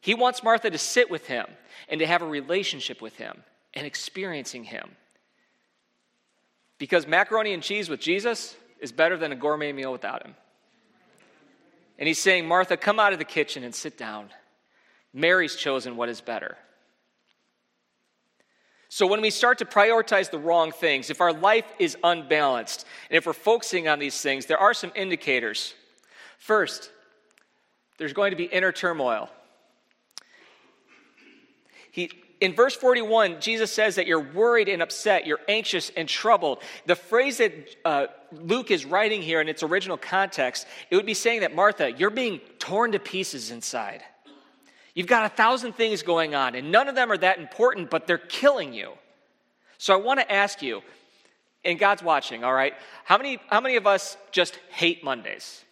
He 0.00 0.14
wants 0.14 0.42
Martha 0.42 0.70
to 0.70 0.78
sit 0.78 1.10
with 1.10 1.26
him 1.26 1.46
and 1.88 1.98
to 2.00 2.06
have 2.06 2.22
a 2.22 2.26
relationship 2.26 3.00
with 3.00 3.16
him 3.16 3.42
and 3.72 3.86
experiencing 3.86 4.64
him. 4.64 4.90
Because 6.78 7.06
macaroni 7.06 7.54
and 7.54 7.62
cheese 7.62 7.88
with 7.88 8.00
Jesus 8.00 8.56
is 8.80 8.92
better 8.92 9.16
than 9.16 9.32
a 9.32 9.36
gourmet 9.36 9.72
meal 9.72 9.92
without 9.92 10.24
him. 10.24 10.34
And 11.98 12.08
he's 12.08 12.18
saying, 12.18 12.46
Martha, 12.46 12.76
come 12.76 12.98
out 12.98 13.12
of 13.12 13.18
the 13.18 13.24
kitchen 13.24 13.64
and 13.64 13.74
sit 13.74 13.96
down. 13.96 14.30
Mary's 15.12 15.54
chosen 15.54 15.96
what 15.96 16.08
is 16.08 16.20
better. 16.20 16.56
So, 18.94 19.08
when 19.08 19.22
we 19.22 19.30
start 19.30 19.58
to 19.58 19.64
prioritize 19.64 20.30
the 20.30 20.38
wrong 20.38 20.70
things, 20.70 21.10
if 21.10 21.20
our 21.20 21.32
life 21.32 21.64
is 21.80 21.96
unbalanced, 22.04 22.86
and 23.10 23.16
if 23.16 23.26
we're 23.26 23.32
focusing 23.32 23.88
on 23.88 23.98
these 23.98 24.20
things, 24.20 24.46
there 24.46 24.56
are 24.56 24.72
some 24.72 24.92
indicators. 24.94 25.74
First, 26.38 26.92
there's 27.98 28.12
going 28.12 28.30
to 28.30 28.36
be 28.36 28.44
inner 28.44 28.70
turmoil. 28.70 29.30
He, 31.90 32.08
in 32.40 32.54
verse 32.54 32.76
41, 32.76 33.40
Jesus 33.40 33.72
says 33.72 33.96
that 33.96 34.06
you're 34.06 34.32
worried 34.32 34.68
and 34.68 34.80
upset, 34.80 35.26
you're 35.26 35.40
anxious 35.48 35.90
and 35.96 36.08
troubled. 36.08 36.62
The 36.86 36.94
phrase 36.94 37.38
that 37.38 37.52
uh, 37.84 38.06
Luke 38.30 38.70
is 38.70 38.84
writing 38.84 39.22
here 39.22 39.40
in 39.40 39.48
its 39.48 39.64
original 39.64 39.96
context, 39.96 40.68
it 40.88 40.94
would 40.94 41.04
be 41.04 41.14
saying 41.14 41.40
that, 41.40 41.52
Martha, 41.52 41.90
you're 41.90 42.10
being 42.10 42.38
torn 42.60 42.92
to 42.92 43.00
pieces 43.00 43.50
inside. 43.50 44.04
You've 44.94 45.06
got 45.08 45.26
a 45.26 45.28
thousand 45.28 45.72
things 45.74 46.02
going 46.02 46.34
on, 46.34 46.54
and 46.54 46.70
none 46.70 46.88
of 46.88 46.94
them 46.94 47.10
are 47.10 47.18
that 47.18 47.38
important, 47.38 47.90
but 47.90 48.06
they're 48.06 48.18
killing 48.18 48.72
you. 48.72 48.92
So 49.78 49.92
I 49.92 49.96
want 49.96 50.20
to 50.20 50.32
ask 50.32 50.62
you, 50.62 50.82
and 51.64 51.78
God's 51.78 52.02
watching, 52.02 52.44
all 52.44 52.52
right? 52.52 52.74
How 53.04 53.18
many, 53.18 53.38
how 53.48 53.60
many 53.60 53.76
of 53.76 53.86
us 53.86 54.16
just 54.30 54.58
hate 54.70 55.02
Mondays? 55.02 55.64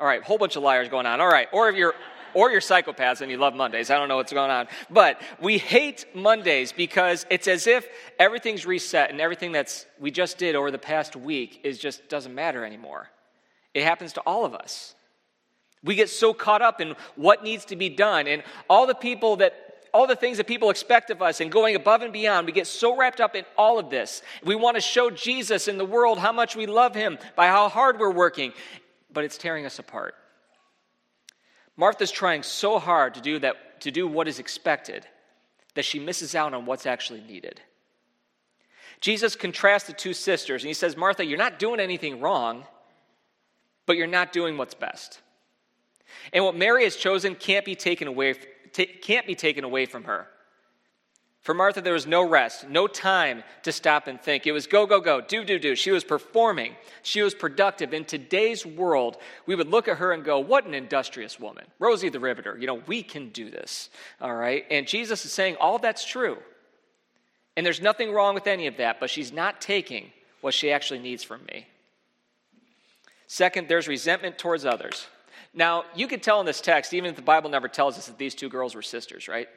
All 0.00 0.06
right, 0.06 0.22
whole 0.22 0.38
bunch 0.38 0.56
of 0.56 0.62
liars 0.62 0.88
going 0.88 1.06
on. 1.06 1.20
All 1.20 1.28
right, 1.28 1.48
or 1.52 1.68
if 1.68 1.76
you're 1.76 1.94
or 2.34 2.50
you're 2.50 2.60
psychopaths 2.60 3.20
and 3.20 3.30
you 3.30 3.38
love 3.38 3.54
Mondays. 3.54 3.90
I 3.90 3.96
don't 3.96 4.08
know 4.08 4.16
what's 4.16 4.32
going 4.32 4.50
on. 4.50 4.66
But 4.90 5.22
we 5.40 5.56
hate 5.56 6.04
Mondays 6.14 6.72
because 6.72 7.24
it's 7.30 7.48
as 7.48 7.66
if 7.66 7.86
everything's 8.18 8.66
reset 8.66 9.10
and 9.10 9.20
everything 9.20 9.52
that's 9.52 9.86
we 9.98 10.10
just 10.10 10.36
did 10.36 10.56
over 10.56 10.70
the 10.70 10.78
past 10.78 11.16
week 11.16 11.60
is 11.62 11.78
just 11.78 12.08
doesn't 12.08 12.34
matter 12.34 12.64
anymore. 12.64 13.08
It 13.72 13.84
happens 13.84 14.12
to 14.14 14.20
all 14.22 14.44
of 14.44 14.54
us. 14.54 14.94
We 15.84 15.94
get 15.94 16.10
so 16.10 16.32
caught 16.34 16.62
up 16.62 16.80
in 16.80 16.96
what 17.14 17.44
needs 17.44 17.66
to 17.66 17.76
be 17.76 17.88
done 17.88 18.26
and 18.26 18.42
all 18.68 18.86
the 18.86 18.94
people 18.94 19.36
that 19.36 19.60
all 19.92 20.08
the 20.08 20.16
things 20.16 20.38
that 20.38 20.48
people 20.48 20.70
expect 20.70 21.10
of 21.10 21.22
us 21.22 21.40
and 21.40 21.52
going 21.52 21.76
above 21.76 22.02
and 22.02 22.12
beyond. 22.12 22.46
We 22.46 22.52
get 22.52 22.66
so 22.66 22.96
wrapped 22.96 23.20
up 23.20 23.36
in 23.36 23.44
all 23.56 23.78
of 23.78 23.90
this. 23.90 24.22
We 24.42 24.56
want 24.56 24.76
to 24.76 24.80
show 24.80 25.08
Jesus 25.08 25.68
in 25.68 25.78
the 25.78 25.84
world 25.84 26.18
how 26.18 26.32
much 26.32 26.56
we 26.56 26.66
love 26.66 26.96
him 26.96 27.16
by 27.36 27.46
how 27.46 27.68
hard 27.68 28.00
we're 28.00 28.10
working 28.10 28.52
but 29.14 29.24
it's 29.24 29.38
tearing 29.38 29.64
us 29.64 29.78
apart. 29.78 30.14
Martha's 31.76 32.10
trying 32.10 32.42
so 32.42 32.78
hard 32.78 33.14
to 33.14 33.20
do 33.20 33.38
that 33.38 33.80
to 33.80 33.90
do 33.90 34.06
what 34.06 34.28
is 34.28 34.38
expected 34.38 35.06
that 35.74 35.84
she 35.84 35.98
misses 35.98 36.34
out 36.34 36.54
on 36.54 36.66
what's 36.66 36.86
actually 36.86 37.20
needed. 37.20 37.60
Jesus 39.00 39.34
contrasts 39.34 39.86
the 39.86 39.92
two 39.92 40.14
sisters 40.14 40.62
and 40.62 40.68
he 40.68 40.74
says, 40.74 40.96
"Martha, 40.96 41.24
you're 41.24 41.38
not 41.38 41.58
doing 41.58 41.80
anything 41.80 42.20
wrong, 42.20 42.66
but 43.86 43.96
you're 43.96 44.06
not 44.06 44.32
doing 44.32 44.56
what's 44.56 44.74
best." 44.74 45.20
And 46.32 46.44
what 46.44 46.56
Mary 46.56 46.84
has 46.84 46.96
chosen 46.96 47.34
can't 47.34 47.64
be 47.64 47.74
taken 47.74 48.08
away 48.08 48.34
can't 49.02 49.26
be 49.26 49.36
taken 49.36 49.62
away 49.62 49.86
from 49.86 50.04
her. 50.04 50.26
For 51.44 51.52
Martha, 51.52 51.82
there 51.82 51.92
was 51.92 52.06
no 52.06 52.26
rest, 52.26 52.70
no 52.70 52.86
time 52.86 53.44
to 53.64 53.70
stop 53.70 54.06
and 54.06 54.18
think. 54.18 54.46
It 54.46 54.52
was 54.52 54.66
go, 54.66 54.86
go, 54.86 54.98
go, 54.98 55.20
do, 55.20 55.44
do, 55.44 55.58
do. 55.58 55.76
She 55.76 55.90
was 55.90 56.02
performing, 56.02 56.74
she 57.02 57.20
was 57.20 57.34
productive. 57.34 57.92
In 57.92 58.06
today's 58.06 58.64
world, 58.64 59.18
we 59.44 59.54
would 59.54 59.68
look 59.68 59.86
at 59.86 59.98
her 59.98 60.12
and 60.12 60.24
go, 60.24 60.38
What 60.38 60.64
an 60.64 60.72
industrious 60.72 61.38
woman. 61.38 61.66
Rosie 61.78 62.08
the 62.08 62.18
Riveter, 62.18 62.56
you 62.58 62.66
know, 62.66 62.80
we 62.86 63.02
can 63.02 63.28
do 63.28 63.50
this. 63.50 63.90
All 64.22 64.34
right? 64.34 64.64
And 64.70 64.88
Jesus 64.88 65.24
is 65.26 65.32
saying, 65.32 65.56
All 65.60 65.78
that's 65.78 66.06
true. 66.06 66.38
And 67.58 67.64
there's 67.64 67.82
nothing 67.82 68.10
wrong 68.10 68.34
with 68.34 68.46
any 68.46 68.66
of 68.66 68.78
that, 68.78 68.98
but 68.98 69.10
she's 69.10 69.30
not 69.30 69.60
taking 69.60 70.10
what 70.40 70.54
she 70.54 70.72
actually 70.72 71.00
needs 71.00 71.22
from 71.22 71.44
me. 71.52 71.66
Second, 73.26 73.68
there's 73.68 73.86
resentment 73.86 74.38
towards 74.38 74.64
others. 74.64 75.06
Now, 75.54 75.84
you 75.94 76.08
could 76.08 76.22
tell 76.22 76.40
in 76.40 76.46
this 76.46 76.60
text, 76.60 76.92
even 76.92 77.10
if 77.10 77.16
the 77.16 77.22
Bible 77.22 77.48
never 77.48 77.68
tells 77.68 77.96
us 77.96 78.06
that 78.06 78.18
these 78.18 78.34
two 78.34 78.48
girls 78.48 78.74
were 78.74 78.82
sisters, 78.82 79.28
right? 79.28 79.48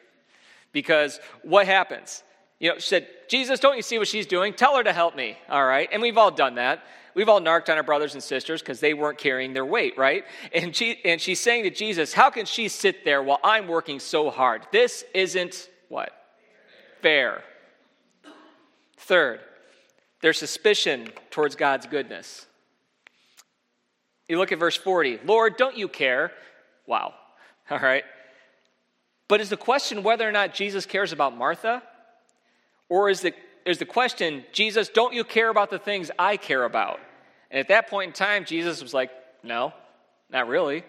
Because 0.71 1.19
what 1.41 1.65
happens? 1.65 2.23
You 2.59 2.69
know, 2.69 2.75
she 2.77 2.87
said, 2.87 3.07
Jesus, 3.27 3.59
don't 3.59 3.75
you 3.75 3.81
see 3.81 3.97
what 3.97 4.07
she's 4.07 4.27
doing? 4.27 4.53
Tell 4.53 4.75
her 4.77 4.83
to 4.83 4.93
help 4.93 5.15
me. 5.15 5.37
All 5.49 5.65
right. 5.65 5.89
And 5.91 6.01
we've 6.01 6.17
all 6.17 6.31
done 6.31 6.55
that. 6.55 6.83
We've 7.13 7.29
all 7.29 7.39
narked 7.39 7.69
on 7.69 7.77
our 7.77 7.83
brothers 7.83 8.13
and 8.13 8.21
sisters 8.21 8.61
because 8.61 8.79
they 8.79 8.93
weren't 8.93 9.17
carrying 9.17 9.53
their 9.53 9.65
weight, 9.65 9.97
right? 9.97 10.23
And, 10.53 10.75
she, 10.75 10.99
and 11.03 11.19
she's 11.19 11.39
saying 11.39 11.63
to 11.63 11.71
Jesus, 11.71 12.13
How 12.13 12.29
can 12.29 12.45
she 12.45 12.67
sit 12.67 13.05
there 13.05 13.23
while 13.23 13.39
I'm 13.43 13.67
working 13.67 13.99
so 13.99 14.29
hard? 14.29 14.67
This 14.71 15.03
isn't 15.15 15.67
what? 15.89 16.11
Fair. 17.01 17.43
Third, 18.97 19.39
their 20.21 20.33
suspicion 20.33 21.09
towards 21.31 21.55
God's 21.55 21.87
goodness. 21.87 22.45
You 24.27 24.37
look 24.37 24.51
at 24.51 24.59
verse 24.59 24.75
40 24.75 25.21
Lord, 25.25 25.57
don't 25.57 25.77
you 25.77 25.87
care? 25.87 26.31
Wow. 26.85 27.13
All 27.69 27.79
right. 27.79 28.03
But 29.27 29.41
is 29.41 29.49
the 29.49 29.57
question 29.57 30.03
whether 30.03 30.27
or 30.27 30.31
not 30.31 30.53
Jesus 30.53 30.85
cares 30.85 31.11
about 31.11 31.35
Martha? 31.35 31.83
Or 32.89 33.09
is 33.09 33.21
the, 33.21 33.33
is 33.65 33.77
the 33.77 33.85
question, 33.85 34.45
Jesus, 34.53 34.87
don't 34.87 35.13
you 35.13 35.25
care 35.25 35.49
about 35.49 35.69
the 35.69 35.79
things 35.79 36.09
I 36.17 36.37
care 36.37 36.63
about? 36.63 36.99
And 37.51 37.59
at 37.59 37.67
that 37.67 37.89
point 37.89 38.09
in 38.09 38.13
time, 38.13 38.45
Jesus 38.45 38.81
was 38.81 38.93
like, 38.93 39.11
no, 39.43 39.73
not 40.29 40.47
really. 40.47 40.83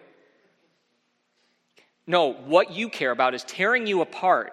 No, 2.07 2.33
what 2.33 2.71
you 2.71 2.88
care 2.88 3.11
about 3.11 3.35
is 3.35 3.45
tearing 3.45 3.87
you 3.87 4.00
apart, 4.00 4.52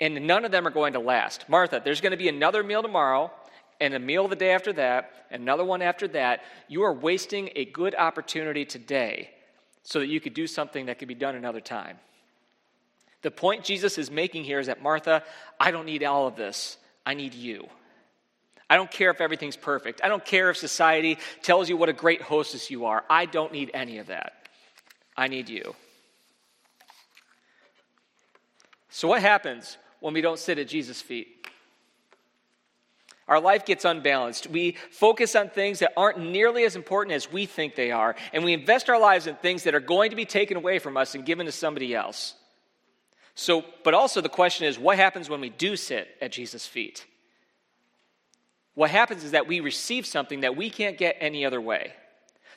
and 0.00 0.26
none 0.26 0.44
of 0.44 0.50
them 0.50 0.66
are 0.66 0.70
going 0.70 0.94
to 0.94 0.98
last. 0.98 1.48
Martha, 1.48 1.80
there's 1.84 2.00
going 2.00 2.10
to 2.10 2.16
be 2.16 2.28
another 2.28 2.62
meal 2.62 2.82
tomorrow, 2.82 3.30
and 3.80 3.94
a 3.94 3.98
meal 3.98 4.28
the 4.28 4.36
day 4.36 4.52
after 4.52 4.72
that, 4.74 5.26
another 5.30 5.64
one 5.64 5.82
after 5.82 6.08
that. 6.08 6.42
You 6.68 6.82
are 6.82 6.92
wasting 6.92 7.50
a 7.54 7.64
good 7.64 7.94
opportunity 7.94 8.64
today 8.64 9.30
so 9.82 10.00
that 10.00 10.08
you 10.08 10.20
could 10.20 10.34
do 10.34 10.46
something 10.46 10.86
that 10.86 10.98
could 10.98 11.08
be 11.08 11.14
done 11.14 11.34
another 11.34 11.60
time. 11.60 11.98
The 13.22 13.30
point 13.30 13.64
Jesus 13.64 13.98
is 13.98 14.10
making 14.10 14.44
here 14.44 14.60
is 14.60 14.66
that 14.66 14.82
Martha, 14.82 15.22
I 15.58 15.70
don't 15.70 15.86
need 15.86 16.04
all 16.04 16.26
of 16.26 16.36
this. 16.36 16.76
I 17.04 17.14
need 17.14 17.34
you. 17.34 17.68
I 18.70 18.76
don't 18.76 18.90
care 18.90 19.10
if 19.10 19.20
everything's 19.20 19.56
perfect. 19.56 20.02
I 20.04 20.08
don't 20.08 20.24
care 20.24 20.50
if 20.50 20.56
society 20.56 21.18
tells 21.42 21.68
you 21.68 21.76
what 21.76 21.88
a 21.88 21.94
great 21.94 22.20
hostess 22.20 22.70
you 22.70 22.84
are. 22.84 23.04
I 23.08 23.24
don't 23.24 23.52
need 23.52 23.70
any 23.72 23.98
of 23.98 24.08
that. 24.08 24.34
I 25.16 25.28
need 25.28 25.48
you. 25.48 25.74
So, 28.90 29.08
what 29.08 29.22
happens 29.22 29.78
when 30.00 30.12
we 30.14 30.20
don't 30.20 30.38
sit 30.38 30.58
at 30.58 30.68
Jesus' 30.68 31.00
feet? 31.00 31.46
Our 33.28 33.40
life 33.40 33.66
gets 33.66 33.84
unbalanced. 33.84 34.46
We 34.46 34.76
focus 34.90 35.36
on 35.36 35.50
things 35.50 35.80
that 35.80 35.92
aren't 35.96 36.18
nearly 36.18 36.64
as 36.64 36.76
important 36.76 37.14
as 37.14 37.30
we 37.30 37.44
think 37.44 37.74
they 37.74 37.90
are, 37.90 38.16
and 38.32 38.42
we 38.42 38.54
invest 38.54 38.88
our 38.88 38.98
lives 38.98 39.26
in 39.26 39.36
things 39.36 39.64
that 39.64 39.74
are 39.74 39.80
going 39.80 40.10
to 40.10 40.16
be 40.16 40.24
taken 40.24 40.56
away 40.56 40.78
from 40.78 40.96
us 40.96 41.14
and 41.14 41.26
given 41.26 41.46
to 41.46 41.52
somebody 41.52 41.94
else. 41.94 42.34
So, 43.34 43.64
but 43.84 43.94
also 43.94 44.20
the 44.20 44.28
question 44.28 44.66
is 44.66 44.78
what 44.78 44.96
happens 44.96 45.28
when 45.28 45.40
we 45.40 45.50
do 45.50 45.76
sit 45.76 46.08
at 46.20 46.32
Jesus' 46.32 46.66
feet? 46.66 47.06
What 48.74 48.90
happens 48.90 49.24
is 49.24 49.32
that 49.32 49.46
we 49.46 49.60
receive 49.60 50.06
something 50.06 50.40
that 50.40 50.56
we 50.56 50.70
can't 50.70 50.96
get 50.96 51.16
any 51.20 51.44
other 51.44 51.60
way. 51.60 51.92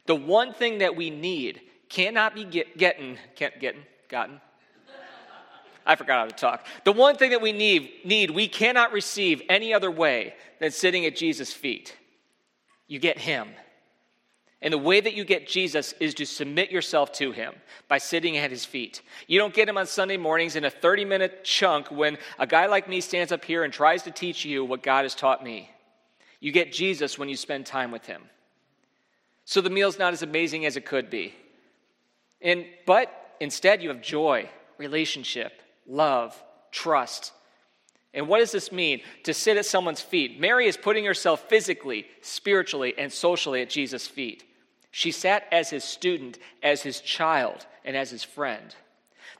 The 0.06 0.16
one 0.16 0.54
thing 0.54 0.80
that 0.80 0.96
we 0.96 1.10
need 1.10 1.62
cannot 1.90 2.34
be 2.34 2.46
get, 2.46 2.78
getting, 2.78 3.18
can't 3.36 3.60
getting, 3.60 3.82
gotten. 4.08 4.40
I 5.86 5.96
forgot 5.96 6.20
how 6.20 6.26
to 6.26 6.36
talk. 6.36 6.66
The 6.84 6.92
one 6.92 7.16
thing 7.16 7.32
that 7.32 7.42
we 7.42 7.52
need, 7.52 7.92
need, 8.06 8.32
we 8.32 8.48
cannot 8.48 8.92
receive 8.92 9.42
any 9.50 9.74
other 9.74 9.92
way 9.92 10.36
than 10.60 10.72
sitting 10.72 11.06
at 11.06 11.16
Jesus' 11.16 11.52
feet. 11.52 11.96
You 12.88 13.00
get 13.00 13.18
Him. 13.18 13.50
And 14.62 14.72
the 14.72 14.78
way 14.78 15.02
that 15.02 15.16
you 15.16 15.26
get 15.26 15.48
Jesus 15.48 15.94
is 16.00 16.14
to 16.16 16.26
submit 16.26 16.70
yourself 16.70 17.12
to 17.14 17.32
him 17.32 17.56
by 17.88 17.98
sitting 17.98 18.38
at 18.38 18.52
his 18.52 18.64
feet. 18.64 19.02
You 19.26 19.40
don't 19.40 19.56
get 19.56 19.68
him 19.68 19.78
on 19.78 19.88
Sunday 19.88 20.18
mornings 20.18 20.56
in 20.56 20.66
a 20.66 20.70
30 20.70 21.04
minute 21.06 21.44
chunk 21.44 21.90
when 21.90 22.18
a 22.38 22.46
guy 22.46 22.68
like 22.68 22.88
me 22.88 23.02
stands 23.02 23.32
up 23.32 23.44
here 23.44 23.64
and 23.64 23.74
tries 23.74 24.04
to 24.04 24.12
teach 24.12 24.46
you 24.46 24.64
what 24.64 24.84
God 24.84 25.02
has 25.04 25.16
taught 25.16 25.44
me. 25.44 25.72
You 26.40 26.52
get 26.52 26.72
Jesus 26.72 27.18
when 27.18 27.28
you 27.28 27.36
spend 27.36 27.66
time 27.66 27.92
with 27.92 28.06
him. 28.06 28.22
So 29.46 29.62
the 29.62 29.70
meal's 29.72 29.98
not 29.98 30.14
as 30.14 30.22
amazing 30.22 30.66
as 30.66 30.78
it 30.78 30.86
could 30.86 31.10
be. 31.10 31.34
And, 32.40 32.66
but 32.86 33.36
instead, 33.40 33.82
you 33.82 33.90
have 33.90 34.02
joy, 34.02 34.50
relationship, 34.78 35.62
love, 35.92 36.42
trust. 36.72 37.34
And 38.14 38.28
what 38.28 38.40
does 38.40 38.52
this 38.52 38.72
mean? 38.72 39.02
To 39.24 39.34
sit 39.34 39.58
at 39.58 39.66
someone's 39.66 40.02
feet. 40.02 40.40
Mary 40.40 40.68
is 40.68 40.78
putting 40.78 41.06
herself 41.06 41.48
physically, 41.48 42.08
spiritually, 42.22 42.94
and 42.98 43.12
socially 43.12 43.62
at 43.62 43.70
Jesus' 43.70 44.08
feet. 44.08 44.44
She 44.92 45.12
sat 45.12 45.48
as 45.52 45.70
his 45.70 45.84
student, 45.84 46.38
as 46.62 46.82
his 46.82 47.00
child, 47.00 47.66
and 47.86 47.96
as 47.96 48.10
his 48.10 48.24
friend. 48.24 48.76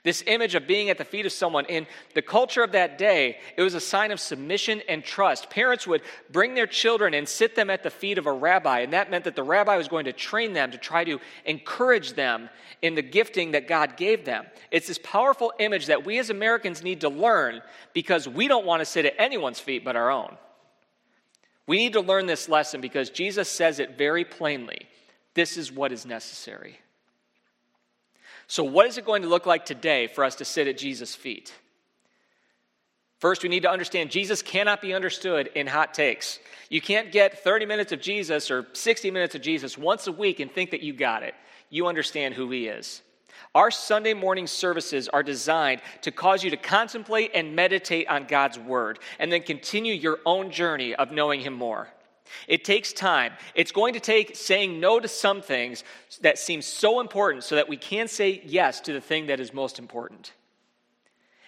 This 0.02 0.24
image 0.26 0.54
of 0.54 0.66
being 0.66 0.90
at 0.90 0.98
the 0.98 1.04
feet 1.04 1.26
of 1.26 1.32
someone 1.32 1.64
in 1.66 1.86
the 2.14 2.22
culture 2.22 2.62
of 2.62 2.72
that 2.72 2.98
day, 2.98 3.38
it 3.56 3.62
was 3.62 3.74
a 3.74 3.80
sign 3.80 4.10
of 4.10 4.20
submission 4.20 4.82
and 4.88 5.04
trust. 5.04 5.50
Parents 5.50 5.86
would 5.86 6.02
bring 6.30 6.54
their 6.54 6.66
children 6.66 7.14
and 7.14 7.28
sit 7.28 7.54
them 7.54 7.70
at 7.70 7.82
the 7.82 7.90
feet 7.90 8.18
of 8.18 8.26
a 8.26 8.32
rabbi, 8.32 8.80
and 8.80 8.92
that 8.92 9.10
meant 9.10 9.24
that 9.24 9.36
the 9.36 9.42
rabbi 9.42 9.76
was 9.76 9.88
going 9.88 10.06
to 10.06 10.12
train 10.12 10.52
them 10.52 10.70
to 10.70 10.78
try 10.78 11.04
to 11.04 11.20
encourage 11.44 12.14
them 12.14 12.48
in 12.82 12.94
the 12.94 13.02
gifting 13.02 13.52
that 13.52 13.68
God 13.68 13.96
gave 13.96 14.24
them. 14.24 14.46
It's 14.70 14.88
this 14.88 14.98
powerful 14.98 15.52
image 15.58 15.86
that 15.86 16.04
we 16.04 16.18
as 16.18 16.30
Americans 16.30 16.82
need 16.82 17.00
to 17.02 17.08
learn 17.08 17.62
because 17.92 18.28
we 18.28 18.48
don't 18.48 18.66
want 18.66 18.80
to 18.80 18.84
sit 18.84 19.06
at 19.06 19.14
anyone's 19.18 19.60
feet 19.60 19.84
but 19.84 19.96
our 19.96 20.10
own. 20.10 20.36
We 21.66 21.78
need 21.78 21.92
to 21.92 22.00
learn 22.00 22.26
this 22.26 22.48
lesson 22.48 22.80
because 22.80 23.10
Jesus 23.10 23.48
says 23.48 23.78
it 23.78 23.96
very 23.96 24.24
plainly 24.24 24.88
This 25.34 25.56
is 25.56 25.72
what 25.72 25.92
is 25.92 26.04
necessary. 26.04 26.78
So, 28.52 28.64
what 28.64 28.84
is 28.84 28.98
it 28.98 29.06
going 29.06 29.22
to 29.22 29.28
look 29.28 29.46
like 29.46 29.64
today 29.64 30.08
for 30.08 30.24
us 30.24 30.34
to 30.34 30.44
sit 30.44 30.68
at 30.68 30.76
Jesus' 30.76 31.14
feet? 31.14 31.54
First, 33.18 33.42
we 33.42 33.48
need 33.48 33.62
to 33.62 33.70
understand 33.70 34.10
Jesus 34.10 34.42
cannot 34.42 34.82
be 34.82 34.92
understood 34.92 35.46
in 35.54 35.66
hot 35.66 35.94
takes. 35.94 36.38
You 36.68 36.82
can't 36.82 37.10
get 37.10 37.42
30 37.42 37.64
minutes 37.64 37.92
of 37.92 38.02
Jesus 38.02 38.50
or 38.50 38.66
60 38.74 39.10
minutes 39.10 39.34
of 39.34 39.40
Jesus 39.40 39.78
once 39.78 40.06
a 40.06 40.12
week 40.12 40.38
and 40.38 40.52
think 40.52 40.72
that 40.72 40.82
you 40.82 40.92
got 40.92 41.22
it. 41.22 41.34
You 41.70 41.86
understand 41.86 42.34
who 42.34 42.50
he 42.50 42.68
is. 42.68 43.00
Our 43.54 43.70
Sunday 43.70 44.12
morning 44.12 44.46
services 44.46 45.08
are 45.08 45.22
designed 45.22 45.80
to 46.02 46.10
cause 46.10 46.44
you 46.44 46.50
to 46.50 46.58
contemplate 46.58 47.30
and 47.34 47.56
meditate 47.56 48.06
on 48.08 48.26
God's 48.26 48.58
word 48.58 48.98
and 49.18 49.32
then 49.32 49.44
continue 49.44 49.94
your 49.94 50.18
own 50.26 50.50
journey 50.50 50.94
of 50.94 51.10
knowing 51.10 51.40
him 51.40 51.54
more. 51.54 51.88
It 52.48 52.64
takes 52.64 52.92
time. 52.92 53.32
It's 53.54 53.72
going 53.72 53.94
to 53.94 54.00
take 54.00 54.36
saying 54.36 54.80
no 54.80 55.00
to 55.00 55.08
some 55.08 55.42
things 55.42 55.84
that 56.20 56.38
seem 56.38 56.62
so 56.62 57.00
important 57.00 57.44
so 57.44 57.56
that 57.56 57.68
we 57.68 57.76
can 57.76 58.08
say 58.08 58.42
yes 58.44 58.80
to 58.82 58.92
the 58.92 59.00
thing 59.00 59.26
that 59.26 59.40
is 59.40 59.52
most 59.52 59.78
important. 59.78 60.32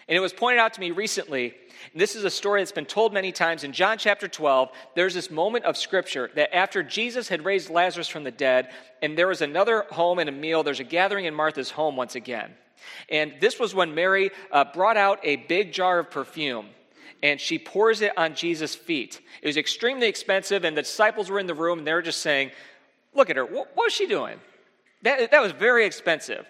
And 0.07 0.17
it 0.17 0.21
was 0.21 0.35
pointed 0.35 0.59
out 0.59 0.75
to 0.75 0.81
me 0.81 0.91
recently, 0.91 1.55
this 1.95 2.15
is 2.15 2.25
a 2.25 2.31
story 2.31 2.61
that's 2.61 2.73
been 2.73 2.85
told 2.85 3.15
many 3.15 3.33
times. 3.33 3.65
In 3.65 3.73
John 3.73 3.97
chapter 3.97 4.29
12, 4.29 4.71
there's 4.95 5.15
this 5.15 5.31
moment 5.31 5.65
of 5.65 5.79
scripture 5.79 6.31
that 6.35 6.55
after 6.55 6.83
Jesus 6.83 7.29
had 7.29 7.45
raised 7.45 7.71
Lazarus 7.71 8.09
from 8.09 8.25
the 8.25 8.31
dead, 8.31 8.69
and 9.01 9.17
there 9.17 9.29
was 9.29 9.41
another 9.41 9.87
home 9.91 10.19
and 10.19 10.29
a 10.29 10.33
meal, 10.33 10.63
there's 10.63 10.81
a 10.81 10.85
gathering 10.85 11.25
in 11.25 11.35
Martha's 11.35 11.71
home 11.71 11.97
once 11.97 12.17
again. 12.17 12.53
And 13.09 13.35
this 13.41 13.59
was 13.59 13.75
when 13.75 13.95
Mary 13.95 14.31
uh, 14.53 14.65
brought 14.75 14.99
out 14.99 15.21
a 15.23 15.37
big 15.37 15.73
jar 15.73 16.01
of 16.01 16.11
perfume 16.11 16.67
and 17.23 17.41
she 17.41 17.59
pours 17.59 18.01
it 18.01 18.17
on 18.17 18.35
Jesus' 18.35 18.75
feet. 18.75 19.21
It 19.43 19.47
was 19.47 19.57
extremely 19.57 20.07
expensive, 20.07 20.65
and 20.65 20.77
the 20.77 20.83
disciples 20.83 21.31
were 21.31 21.39
in 21.39 21.47
the 21.47 21.55
room 21.55 21.79
and 21.79 21.87
they 21.87 21.93
were 21.93 22.03
just 22.03 22.21
saying, 22.21 22.51
Look 23.15 23.31
at 23.31 23.37
her, 23.37 23.45
what, 23.45 23.77
was 23.77 23.93
she 23.93 24.07
doing? 24.07 24.41
That, 25.03 25.31
that 25.31 25.43
was 25.43 25.53
very 25.53 25.87
expensive. 25.87 26.47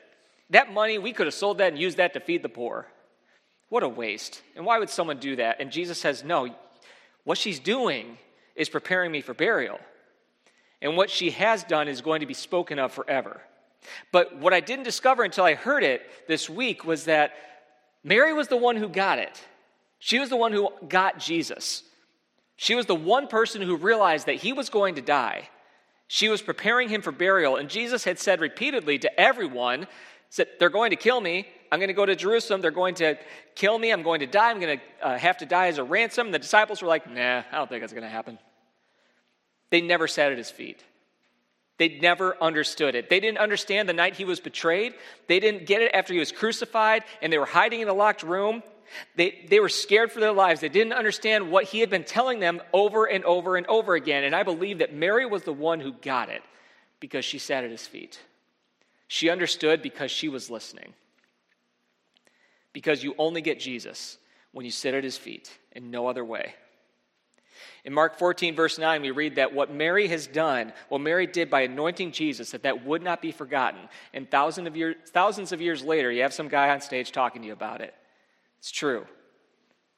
That 0.50 0.72
money, 0.72 0.98
we 0.98 1.12
could 1.12 1.26
have 1.26 1.34
sold 1.34 1.58
that 1.58 1.72
and 1.72 1.78
used 1.78 1.98
that 1.98 2.14
to 2.14 2.20
feed 2.20 2.42
the 2.42 2.48
poor. 2.48 2.86
What 3.68 3.82
a 3.82 3.88
waste. 3.88 4.42
And 4.56 4.64
why 4.64 4.78
would 4.78 4.88
someone 4.88 5.18
do 5.18 5.36
that? 5.36 5.60
And 5.60 5.70
Jesus 5.70 5.98
says, 5.98 6.24
No, 6.24 6.48
what 7.24 7.38
she's 7.38 7.58
doing 7.58 8.18
is 8.54 8.68
preparing 8.68 9.10
me 9.10 9.20
for 9.20 9.34
burial. 9.34 9.78
And 10.80 10.96
what 10.96 11.10
she 11.10 11.30
has 11.30 11.64
done 11.64 11.88
is 11.88 12.00
going 12.00 12.20
to 12.20 12.26
be 12.26 12.34
spoken 12.34 12.78
of 12.78 12.92
forever. 12.92 13.40
But 14.12 14.36
what 14.36 14.54
I 14.54 14.60
didn't 14.60 14.84
discover 14.84 15.24
until 15.24 15.44
I 15.44 15.54
heard 15.54 15.82
it 15.82 16.02
this 16.28 16.48
week 16.48 16.84
was 16.84 17.04
that 17.04 17.32
Mary 18.02 18.32
was 18.32 18.48
the 18.48 18.56
one 18.56 18.76
who 18.76 18.88
got 18.88 19.18
it. 19.18 19.42
She 20.04 20.18
was 20.18 20.28
the 20.28 20.36
one 20.36 20.52
who 20.52 20.68
got 20.86 21.18
Jesus. 21.18 21.82
She 22.56 22.74
was 22.74 22.84
the 22.84 22.94
one 22.94 23.26
person 23.26 23.62
who 23.62 23.74
realized 23.74 24.26
that 24.26 24.34
he 24.34 24.52
was 24.52 24.68
going 24.68 24.96
to 24.96 25.00
die. 25.00 25.48
She 26.08 26.28
was 26.28 26.42
preparing 26.42 26.90
him 26.90 27.00
for 27.00 27.10
burial, 27.10 27.56
and 27.56 27.70
Jesus 27.70 28.04
had 28.04 28.18
said 28.18 28.38
repeatedly 28.38 28.98
to 28.98 29.18
everyone 29.18 29.86
that 30.36 30.58
they're 30.58 30.68
going 30.68 30.90
to 30.90 30.96
kill 30.96 31.22
me. 31.22 31.48
I'm 31.72 31.78
going 31.78 31.88
to 31.88 31.94
go 31.94 32.04
to 32.04 32.14
Jerusalem. 32.14 32.60
They're 32.60 32.70
going 32.70 32.96
to 32.96 33.16
kill 33.54 33.78
me. 33.78 33.92
I'm 33.92 34.02
going 34.02 34.20
to 34.20 34.26
die. 34.26 34.50
I'm 34.50 34.60
going 34.60 34.78
to 34.78 35.06
uh, 35.06 35.16
have 35.16 35.38
to 35.38 35.46
die 35.46 35.68
as 35.68 35.78
a 35.78 35.84
ransom. 35.84 36.26
And 36.26 36.34
the 36.34 36.38
disciples 36.38 36.82
were 36.82 36.88
like, 36.88 37.10
nah, 37.10 37.42
I 37.50 37.56
don't 37.56 37.70
think 37.70 37.80
that's 37.80 37.94
going 37.94 38.02
to 38.02 38.10
happen. 38.10 38.38
They 39.70 39.80
never 39.80 40.06
sat 40.06 40.32
at 40.32 40.36
his 40.36 40.50
feet. 40.50 40.84
They 41.78 41.98
never 41.98 42.36
understood 42.42 42.94
it. 42.94 43.08
They 43.08 43.20
didn't 43.20 43.38
understand 43.38 43.88
the 43.88 43.94
night 43.94 44.16
he 44.16 44.26
was 44.26 44.38
betrayed. 44.38 44.92
They 45.28 45.40
didn't 45.40 45.64
get 45.64 45.80
it 45.80 45.92
after 45.94 46.12
he 46.12 46.18
was 46.18 46.30
crucified 46.30 47.04
and 47.22 47.32
they 47.32 47.38
were 47.38 47.46
hiding 47.46 47.80
in 47.80 47.88
a 47.88 47.94
locked 47.94 48.22
room 48.22 48.62
they, 49.16 49.46
they 49.48 49.60
were 49.60 49.68
scared 49.68 50.12
for 50.12 50.20
their 50.20 50.32
lives. 50.32 50.60
They 50.60 50.68
didn't 50.68 50.92
understand 50.92 51.50
what 51.50 51.64
he 51.64 51.80
had 51.80 51.90
been 51.90 52.04
telling 52.04 52.40
them 52.40 52.60
over 52.72 53.06
and 53.06 53.24
over 53.24 53.56
and 53.56 53.66
over 53.66 53.94
again. 53.94 54.24
And 54.24 54.34
I 54.34 54.42
believe 54.42 54.78
that 54.78 54.94
Mary 54.94 55.26
was 55.26 55.42
the 55.42 55.52
one 55.52 55.80
who 55.80 55.92
got 55.92 56.28
it 56.28 56.42
because 57.00 57.24
she 57.24 57.38
sat 57.38 57.64
at 57.64 57.70
his 57.70 57.86
feet. 57.86 58.20
She 59.08 59.30
understood 59.30 59.82
because 59.82 60.10
she 60.10 60.28
was 60.28 60.50
listening. 60.50 60.94
Because 62.72 63.04
you 63.04 63.14
only 63.18 63.40
get 63.40 63.60
Jesus 63.60 64.18
when 64.52 64.64
you 64.64 64.70
sit 64.70 64.94
at 64.94 65.04
his 65.04 65.16
feet 65.16 65.52
in 65.72 65.90
no 65.90 66.08
other 66.08 66.24
way. 66.24 66.54
In 67.84 67.92
Mark 67.92 68.18
14, 68.18 68.54
verse 68.56 68.78
9, 68.78 69.02
we 69.02 69.10
read 69.10 69.36
that 69.36 69.52
what 69.52 69.70
Mary 69.70 70.08
has 70.08 70.26
done, 70.26 70.72
what 70.88 71.02
Mary 71.02 71.26
did 71.26 71.50
by 71.50 71.62
anointing 71.62 72.12
Jesus, 72.12 72.52
that 72.52 72.62
that 72.62 72.84
would 72.84 73.02
not 73.02 73.20
be 73.20 73.30
forgotten. 73.30 73.80
And 74.14 74.30
thousands 74.30 74.66
of, 74.66 74.76
years, 74.76 74.96
thousands 75.08 75.52
of 75.52 75.60
years 75.60 75.84
later, 75.84 76.10
you 76.10 76.22
have 76.22 76.32
some 76.32 76.48
guy 76.48 76.70
on 76.70 76.80
stage 76.80 77.12
talking 77.12 77.42
to 77.42 77.46
you 77.48 77.52
about 77.52 77.82
it. 77.82 77.94
It's 78.64 78.70
true. 78.70 79.04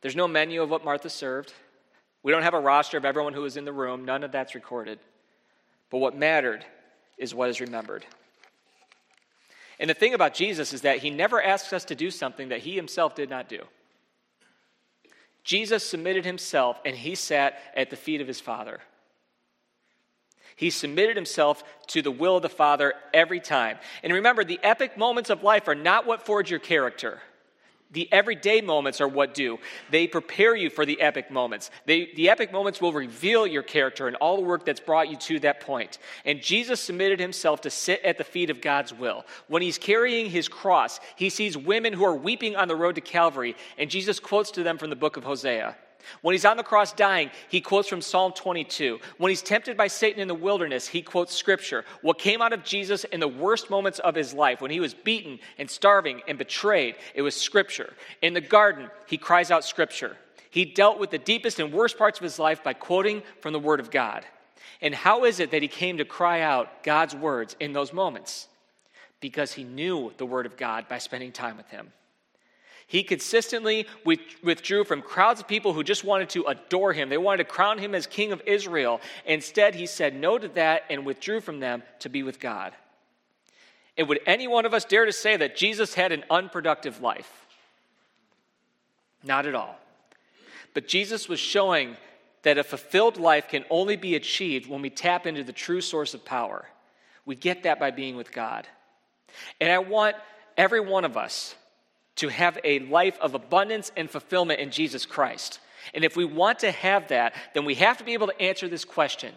There's 0.01 0.17
no 0.17 0.27
menu 0.27 0.61
of 0.61 0.71
what 0.71 0.85
Martha 0.85 1.09
served. 1.09 1.53
We 2.25 2.33
don't 2.33 2.43
have 2.43 2.53
a 2.53 2.59
roster 2.59 2.99
of 2.99 3.05
everyone 3.05 3.33
who 3.33 3.43
was 3.43 3.57
in 3.57 3.65
the 3.65 3.73
room. 3.73 4.05
None 4.05 4.25
of 4.25 4.33
that's 4.33 4.57
recorded. 4.57 4.99
But 5.89 5.99
what 5.99 6.17
mattered 6.17 6.67
is 7.17 7.33
what 7.33 7.49
is 7.49 7.61
remembered. 7.61 8.05
And 9.79 9.89
the 9.89 9.95
thing 9.95 10.15
about 10.15 10.35
Jesus 10.35 10.73
is 10.73 10.81
that 10.81 10.99
he 10.99 11.11
never 11.11 11.41
asks 11.41 11.73
us 11.73 11.85
to 11.85 11.95
do 11.95 12.11
something 12.11 12.49
that 12.49 12.59
he 12.59 12.75
himself 12.75 13.15
did 13.15 13.31
not 13.31 13.49
do. 13.49 13.63
Jesus 15.45 15.89
submitted 15.89 16.25
himself 16.25 16.81
and 16.85 16.97
he 16.97 17.15
sat 17.15 17.61
at 17.77 17.91
the 17.91 17.97
feet 17.97 18.21
of 18.21 18.27
his 18.27 18.41
Father. 18.41 18.81
He 20.57 20.71
submitted 20.71 21.15
himself 21.15 21.63
to 21.91 22.03
the 22.03 22.11
will 22.11 22.35
of 22.35 22.43
the 22.43 22.49
Father 22.49 22.95
every 23.15 23.39
time. 23.39 23.79
And 24.03 24.13
remember, 24.13 24.43
the 24.43 24.59
epic 24.65 24.99
moments 24.99 25.31
of 25.31 25.45
life 25.45 25.69
are 25.69 25.77
not 25.77 26.05
what 26.05 26.27
forge 26.27 26.51
your 26.51 26.59
character. 26.59 27.21
The 27.93 28.13
everyday 28.13 28.61
moments 28.61 29.01
are 29.01 29.07
what 29.09 29.33
do. 29.33 29.59
They 29.91 30.09
prepare 30.09 30.57
you 30.57 30.71
for 30.71 30.85
the 30.85 31.01
epic 31.01 31.31
moments. 31.31 31.71
They, 31.87 32.11
the 32.17 32.29
epic 32.29 32.53
moments 32.53 32.81
will 32.81 32.93
reveal 32.93 33.47
your 33.47 33.63
character 33.63 34.09
and 34.09 34.17
all 34.17 34.37
the 34.37 34.43
work 34.43 34.67
that's 34.67 34.81
brought 34.81 35.09
you 35.09 35.17
to 35.17 35.41
that 35.41 35.61
point. 35.61 35.99
And 36.25 36.43
Jesus 36.43 36.81
submitted 36.81 37.21
himself 37.21 37.61
to 37.63 37.71
sit 37.71 38.03
at 38.03 38.19
the 38.19 38.25
feet 38.25 38.51
of 38.51 38.61
God's 38.61 38.93
will. 38.93 39.25
When 39.47 39.63
he's 39.63 39.79
carrying 39.79 40.29
his 40.29 40.49
cross, 40.49 40.99
he 41.15 41.31
sees 41.31 41.57
women 41.57 41.93
who 41.93 42.05
are 42.05 42.15
weeping 42.15 42.57
on 42.57 42.67
the 42.67 42.77
road 42.77 42.97
to 42.97 43.01
Calvary, 43.01 43.55
and 43.79 43.89
Jesus 43.89 44.19
quotes 44.19 44.51
to 44.53 44.65
them 44.65 44.79
from 44.79 44.91
the 44.91 44.97
book 44.97 45.17
of 45.17 45.23
Hosea. 45.25 45.77
When 46.23 46.33
he's 46.33 46.45
on 46.45 46.57
the 46.57 46.63
cross 46.63 46.93
dying, 46.93 47.31
he 47.49 47.61
quotes 47.61 47.89
from 47.89 48.01
Psalm 48.01 48.33
22. 48.33 48.99
When 49.19 49.31
he's 49.31 49.43
tempted 49.43 49.77
by 49.77 49.89
Satan 49.89 50.21
in 50.21 50.29
the 50.29 50.35
wilderness, 50.35 50.87
he 50.87 51.03
quotes 51.03 51.35
scripture. 51.35 51.85
What 52.03 52.19
came 52.19 52.43
out 52.43 52.53
of 52.53 52.65
Jesus 52.65 53.05
in 53.05 53.21
the 53.21 53.29
worst 53.29 53.71
moments 53.71 53.99
of 53.99 54.15
his 54.15 54.35
life, 54.35 54.61
when 54.61 54.71
he 54.71 54.81
was 54.81 54.95
beaten 54.95 55.39
and 55.59 55.71
starving 55.71 56.23
and 56.29 56.39
betrayed, 56.39 56.97
it 57.15 57.23
was 57.23 57.35
scripture. 57.35 57.95
In 58.23 58.35
the 58.35 58.41
garden, 58.41 58.91
he 59.07 59.19
cries 59.19 59.51
out 59.51 59.65
scripture. 59.65 60.17
He 60.51 60.65
dealt 60.65 60.99
with 60.99 61.11
the 61.11 61.19
deepest 61.19 61.59
and 61.59 61.73
worst 61.73 61.99
parts 61.99 62.19
of 62.19 62.25
his 62.25 62.39
life 62.39 62.65
by 62.65 62.73
quoting 62.73 63.23
from 63.41 63.53
the 63.53 63.61
word 63.61 63.81
of 63.81 63.91
God. 63.91 64.25
And 64.81 64.95
how 64.95 65.25
is 65.25 65.41
it 65.41 65.51
that 65.51 65.63
he 65.63 65.69
came 65.69 65.99
to 65.99 66.05
cry 66.05 66.41
out 66.41 66.83
God's 66.83 67.15
words 67.15 67.57
in 67.61 67.73
those 67.73 67.93
moments? 67.93 68.49
Because 69.21 69.53
he 69.53 69.65
knew 69.65 70.13
the 70.17 70.27
word 70.27 70.47
of 70.47 70.57
God 70.57 70.89
by 70.89 70.99
spending 70.99 71.33
time 71.33 71.57
with 71.57 71.69
him. 71.69 71.93
He 72.89 73.03
consistently 73.03 73.87
withdrew 74.05 74.85
from 74.85 75.03
crowds 75.03 75.41
of 75.41 75.49
people 75.49 75.73
who 75.73 75.83
just 75.83 76.05
wanted 76.05 76.29
to 76.31 76.45
adore 76.45 76.93
him. 76.93 77.09
They 77.09 77.19
wanted 77.19 77.39
to 77.39 77.51
crown 77.51 77.79
him 77.79 77.97
as 77.97 78.07
king 78.07 78.31
of 78.31 78.41
Israel. 78.47 79.01
Instead, 79.25 79.75
he 79.75 79.87
said 79.87 80.15
no 80.15 80.39
to 80.39 80.47
that 80.51 80.85
and 80.89 81.05
withdrew 81.05 81.41
from 81.41 81.59
them 81.59 81.83
to 82.01 82.09
be 82.09 82.23
with 82.23 82.39
God. 82.39 82.73
And 83.99 84.09
would 84.09 84.21
any 84.25 84.47
one 84.47 84.67
of 84.67 84.75
us 84.75 84.85
dare 84.85 85.05
to 85.05 85.13
say 85.13 85.37
that 85.37 85.57
Jesus 85.57 85.95
had 85.95 86.13
an 86.13 86.23
unproductive 86.31 87.01
life? 87.01 87.47
Not 89.25 89.47
at 89.47 89.55
all. 89.57 89.77
But 90.73 90.87
Jesus 90.87 91.29
was 91.29 91.41
showing 91.41 91.97
that 92.43 92.59
a 92.59 92.63
fulfilled 92.63 93.17
life 93.17 93.49
can 93.49 93.65
only 93.69 93.97
be 93.97 94.15
achieved 94.15 94.69
when 94.69 94.81
we 94.81 94.91
tap 94.91 95.27
into 95.27 95.43
the 95.43 95.53
true 95.53 95.81
source 95.81 96.15
of 96.15 96.25
power. 96.25 96.69
We 97.25 97.35
get 97.35 97.65
that 97.65 97.81
by 97.81 97.91
being 97.91 98.15
with 98.15 98.31
God. 98.31 98.69
And 99.61 99.73
I 99.73 99.79
want 99.81 100.15
every 100.57 100.81
one 100.81 101.05
of 101.05 101.17
us 101.17 101.57
to 102.17 102.29
have 102.29 102.59
a 102.65 102.81
life 102.81 103.19
of 103.21 103.35
abundance 103.35 103.93
and 103.97 104.11
fulfillment 104.11 104.61
in 104.61 104.71
Jesus 104.71 105.07
Christ. 105.07 105.61
And 105.95 106.05
if 106.05 106.17
we 106.17 106.25
want 106.25 106.61
to 106.61 106.71
have 106.71 107.09
that, 107.09 107.35
then 107.55 107.65
we 107.65 107.75
have 107.77 107.99
to 107.99 108.05
be 108.05 108.15
able 108.15 108.27
to 108.27 108.41
answer 108.41 108.69
this 108.69 108.85
question 108.85 109.35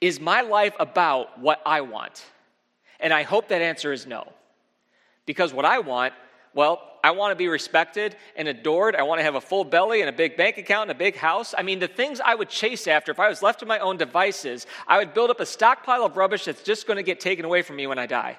Is 0.00 0.20
my 0.20 0.42
life 0.42 0.74
about 0.78 1.40
what 1.40 1.60
I 1.66 1.80
want? 1.80 2.24
And 3.00 3.12
I 3.12 3.24
hope 3.24 3.48
that 3.48 3.62
answer 3.62 3.92
is 3.92 4.06
no. 4.06 4.32
Because 5.26 5.52
what 5.52 5.64
I 5.64 5.80
want, 5.80 6.14
well, 6.54 6.92
I 7.04 7.10
want 7.10 7.32
to 7.32 7.36
be 7.36 7.48
respected 7.48 8.16
and 8.36 8.46
adored. 8.46 8.94
I 8.94 9.02
want 9.02 9.18
to 9.18 9.24
have 9.24 9.34
a 9.34 9.40
full 9.40 9.64
belly 9.64 10.00
and 10.00 10.08
a 10.08 10.12
big 10.12 10.36
bank 10.36 10.56
account 10.56 10.82
and 10.82 10.90
a 10.92 10.98
big 10.98 11.16
house. 11.16 11.52
I 11.56 11.62
mean, 11.62 11.80
the 11.80 11.88
things 11.88 12.20
I 12.20 12.34
would 12.34 12.48
chase 12.48 12.86
after 12.86 13.10
if 13.10 13.18
I 13.18 13.28
was 13.28 13.42
left 13.42 13.60
to 13.60 13.66
my 13.66 13.80
own 13.80 13.96
devices, 13.96 14.66
I 14.86 14.98
would 14.98 15.14
build 15.14 15.30
up 15.30 15.40
a 15.40 15.46
stockpile 15.46 16.04
of 16.04 16.16
rubbish 16.16 16.44
that's 16.44 16.62
just 16.62 16.86
going 16.86 16.98
to 16.98 17.02
get 17.02 17.18
taken 17.18 17.44
away 17.44 17.62
from 17.62 17.76
me 17.76 17.88
when 17.88 17.98
I 17.98 18.06
die. 18.06 18.38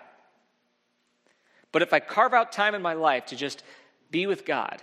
But 1.73 1.81
if 1.81 1.91
I 1.91 1.99
carve 1.99 2.33
out 2.33 2.53
time 2.53 2.75
in 2.75 2.81
my 2.81 2.93
life 2.93 3.25
to 3.27 3.35
just 3.35 3.63
be 4.09 4.25
with 4.27 4.45
God, 4.45 4.81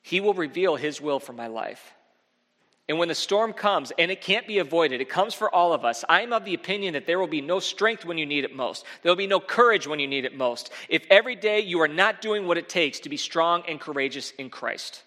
He 0.00 0.20
will 0.20 0.32
reveal 0.32 0.76
His 0.76 1.02
will 1.02 1.20
for 1.20 1.34
my 1.34 1.48
life. 1.48 1.92
And 2.88 2.98
when 2.98 3.08
the 3.08 3.14
storm 3.14 3.54
comes, 3.54 3.92
and 3.98 4.10
it 4.10 4.20
can't 4.20 4.46
be 4.46 4.58
avoided, 4.58 5.00
it 5.00 5.08
comes 5.08 5.32
for 5.34 5.52
all 5.52 5.72
of 5.72 5.86
us. 5.86 6.04
I'm 6.08 6.34
of 6.34 6.44
the 6.44 6.54
opinion 6.54 6.92
that 6.92 7.06
there 7.06 7.18
will 7.18 7.26
be 7.26 7.40
no 7.40 7.58
strength 7.58 8.04
when 8.04 8.18
you 8.18 8.26
need 8.26 8.44
it 8.44 8.54
most. 8.54 8.84
There 9.02 9.10
will 9.10 9.16
be 9.16 9.26
no 9.26 9.40
courage 9.40 9.86
when 9.86 9.98
you 9.98 10.06
need 10.06 10.26
it 10.26 10.36
most. 10.36 10.70
If 10.88 11.04
every 11.10 11.34
day 11.34 11.60
you 11.60 11.80
are 11.80 11.88
not 11.88 12.20
doing 12.20 12.46
what 12.46 12.58
it 12.58 12.68
takes 12.68 13.00
to 13.00 13.08
be 13.08 13.16
strong 13.16 13.64
and 13.66 13.80
courageous 13.80 14.32
in 14.32 14.50
Christ. 14.50 15.02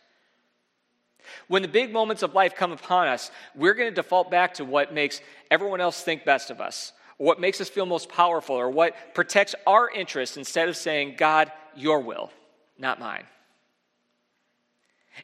When 1.48 1.62
the 1.62 1.68
big 1.68 1.94
moments 1.94 2.24
of 2.24 2.34
life 2.34 2.56
come 2.56 2.72
upon 2.72 3.08
us, 3.08 3.32
we're 3.56 3.76
going 3.76 3.90
to 3.90 3.96
default 3.96 4.32
back 4.32 4.56
to 4.56 4.66
what 4.66 4.94
makes 4.94 5.22
everyone 5.52 5.80
else 5.80 6.02
think 6.02 6.26
best 6.26 6.50
of 6.50 6.60
us 6.60 6.94
what 7.18 7.40
makes 7.40 7.60
us 7.60 7.70
feel 7.70 7.86
most 7.86 8.10
powerful, 8.10 8.56
or 8.56 8.70
what 8.70 8.96
protects 9.14 9.56
our 9.66 9.90
interests 9.90 10.38
instead 10.38 10.70
of 10.70 10.78
saying, 10.78 11.16
God, 11.18 11.52
your 11.76 12.02
will, 12.02 12.32
not 12.78 13.00
mine. 13.00 13.26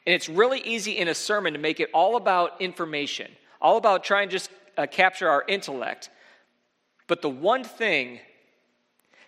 And 0.04 0.14
it's 0.14 0.28
really 0.28 0.60
easy 0.60 0.98
in 0.98 1.06
a 1.06 1.14
sermon 1.14 1.52
to 1.52 1.58
make 1.58 1.78
it 1.78 1.90
all 1.94 2.16
about 2.16 2.60
information, 2.60 3.30
all 3.60 3.76
about 3.76 4.02
trying 4.02 4.28
to 4.28 4.32
just 4.32 4.50
uh, 4.76 4.86
capture 4.90 5.28
our 5.28 5.44
intellect. 5.46 6.10
But 7.06 7.22
the 7.22 7.30
one 7.30 7.62
thing 7.62 8.18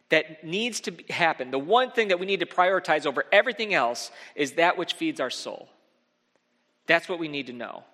that 0.08 0.44
needs 0.44 0.80
to 0.80 0.94
happen, 1.08 1.50
the 1.50 1.58
one 1.58 1.90
thing 1.90 2.08
that 2.08 2.18
we 2.18 2.26
need 2.26 2.40
to 2.40 2.46
prioritize 2.46 3.06
over 3.06 3.24
everything 3.32 3.74
else, 3.74 4.10
is 4.34 4.52
that 4.52 4.76
which 4.76 4.94
feeds 4.94 5.20
our 5.20 5.30
soul. 5.30 5.68
That's 6.86 7.08
what 7.08 7.18
we 7.18 7.28
need 7.28 7.46
to 7.46 7.52
know. 7.52 7.84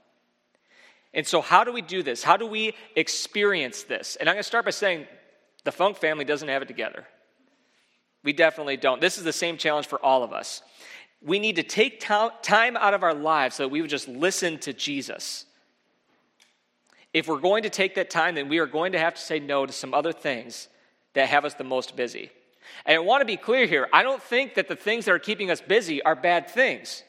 And 1.15 1.27
so, 1.27 1.41
how 1.41 1.65
do 1.65 1.73
we 1.73 1.83
do 1.83 2.03
this? 2.03 2.23
How 2.23 2.37
do 2.37 2.47
we 2.47 2.75
experience 2.97 3.83
this? 3.83 4.17
And 4.17 4.29
I'm 4.29 4.35
going 4.35 4.43
to 4.43 4.49
start 4.49 4.65
by 4.65 4.71
saying 4.71 5.07
the 5.65 5.73
Funk 5.73 5.97
family 5.97 6.25
doesn't 6.25 6.49
have 6.49 6.63
it 6.63 6.69
together. 6.69 7.07
We 8.25 8.33
definitely 8.33 8.77
don't. 8.77 9.01
This 9.01 9.19
is 9.19 9.25
the 9.25 9.33
same 9.33 9.57
challenge 9.57 9.87
for 9.87 10.03
all 10.05 10.23
of 10.23 10.33
us. 10.33 10.63
We 11.21 11.39
need 11.39 11.57
to 11.57 11.63
take 11.63 12.01
time 12.01 12.77
out 12.77 12.95
of 12.95 13.03
our 13.03 13.15
lives 13.15 13.57
so 13.57 13.65
that 13.65 13.69
we 13.69 13.81
would 13.81 13.91
just 13.91 14.09
listen 14.09 14.59
to 14.61 14.73
Jesus. 14.73 15.45
If 17.13 17.29
we're 17.29 17.41
going 17.41 17.65
to 17.65 17.71
take 17.71 17.97
that 17.97 18.11
time, 18.11 18.35
then 18.35 18.49
we 18.49 18.59
are 18.59 18.67
going 18.67 18.93
to 18.93 18.99
have 18.99 19.15
to 19.15 19.21
say 19.21 19.39
no 19.39 19.67
to 19.67 19.73
some 19.73 19.93
other 19.93 20.13
things 20.13 20.69
that 21.15 21.29
have 21.29 21.45
us 21.45 21.55
the 21.55 21.65
most 21.65 21.95
busy. 21.95 22.31
And 22.87 22.97
I 22.97 22.99
want 23.01 23.21
to 23.21 23.27
be 23.27 23.37
clear 23.37 23.67
here 23.67 23.89
I 23.93 24.03
don't 24.03 24.23
think 24.23 24.55
that 24.55 24.69
the 24.69 24.77
things 24.77 25.05
that 25.05 25.13
are 25.13 25.19
keeping 25.19 25.51
us 25.51 25.61
busy 25.61 26.03
are 26.03 26.17
bad 26.17 26.49
things. 26.49 27.03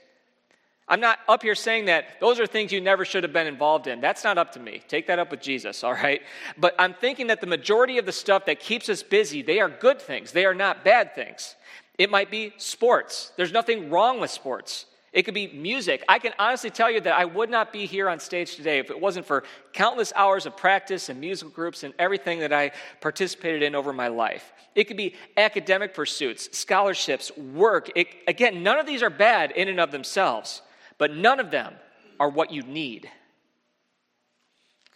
I'm 0.87 0.99
not 0.99 1.19
up 1.29 1.43
here 1.43 1.55
saying 1.55 1.85
that 1.85 2.19
those 2.19 2.39
are 2.39 2.45
things 2.45 2.71
you 2.71 2.81
never 2.81 3.05
should 3.05 3.23
have 3.23 3.31
been 3.31 3.47
involved 3.47 3.87
in. 3.87 4.01
That's 4.01 4.23
not 4.23 4.37
up 4.37 4.51
to 4.53 4.59
me. 4.59 4.81
Take 4.87 5.07
that 5.07 5.17
up 5.17 5.31
with 5.31 5.41
Jesus, 5.41 5.83
all 5.83 5.93
right? 5.93 6.21
But 6.57 6.75
I'm 6.77 6.93
thinking 6.93 7.27
that 7.27 7.39
the 7.39 7.47
majority 7.47 7.97
of 7.97 8.05
the 8.05 8.11
stuff 8.11 8.45
that 8.45 8.59
keeps 8.59 8.89
us 8.89 9.01
busy, 9.01 9.41
they 9.41 9.59
are 9.59 9.69
good 9.69 10.01
things. 10.01 10.31
They 10.31 10.45
are 10.45 10.53
not 10.53 10.83
bad 10.83 11.15
things. 11.15 11.55
It 11.97 12.09
might 12.09 12.29
be 12.29 12.53
sports. 12.57 13.31
There's 13.37 13.53
nothing 13.53 13.89
wrong 13.89 14.19
with 14.19 14.31
sports. 14.31 14.85
It 15.13 15.23
could 15.23 15.35
be 15.35 15.47
music. 15.47 16.03
I 16.09 16.17
can 16.17 16.33
honestly 16.39 16.71
tell 16.71 16.89
you 16.89 16.99
that 17.01 17.13
I 17.13 17.25
would 17.25 17.49
not 17.51 17.71
be 17.71 17.85
here 17.85 18.09
on 18.09 18.19
stage 18.19 18.55
today 18.55 18.79
if 18.79 18.89
it 18.89 18.99
wasn't 18.99 19.27
for 19.27 19.43
countless 19.71 20.11
hours 20.15 20.47
of 20.47 20.57
practice 20.57 21.07
and 21.07 21.19
musical 21.19 21.51
groups 21.51 21.83
and 21.83 21.93
everything 21.99 22.39
that 22.39 22.51
I 22.51 22.71
participated 22.99 23.61
in 23.61 23.75
over 23.75 23.93
my 23.93 24.07
life. 24.07 24.51
It 24.73 24.85
could 24.85 24.97
be 24.97 25.13
academic 25.37 25.93
pursuits, 25.93 26.57
scholarships, 26.57 27.31
work. 27.37 27.91
It, 27.95 28.07
again, 28.27 28.63
none 28.63 28.79
of 28.79 28.87
these 28.87 29.03
are 29.03 29.11
bad 29.11 29.51
in 29.51 29.69
and 29.69 29.79
of 29.79 29.91
themselves, 29.91 30.63
but 30.97 31.15
none 31.15 31.39
of 31.39 31.51
them 31.51 31.73
are 32.19 32.29
what 32.29 32.51
you 32.51 32.61
need. 32.63 33.09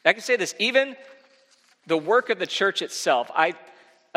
I 0.05 0.13
can 0.13 0.21
say 0.21 0.37
this 0.37 0.55
even 0.59 0.95
the 1.85 1.97
work 1.97 2.29
of 2.29 2.39
the 2.39 2.47
church 2.47 2.81
itself. 2.81 3.29
I 3.35 3.53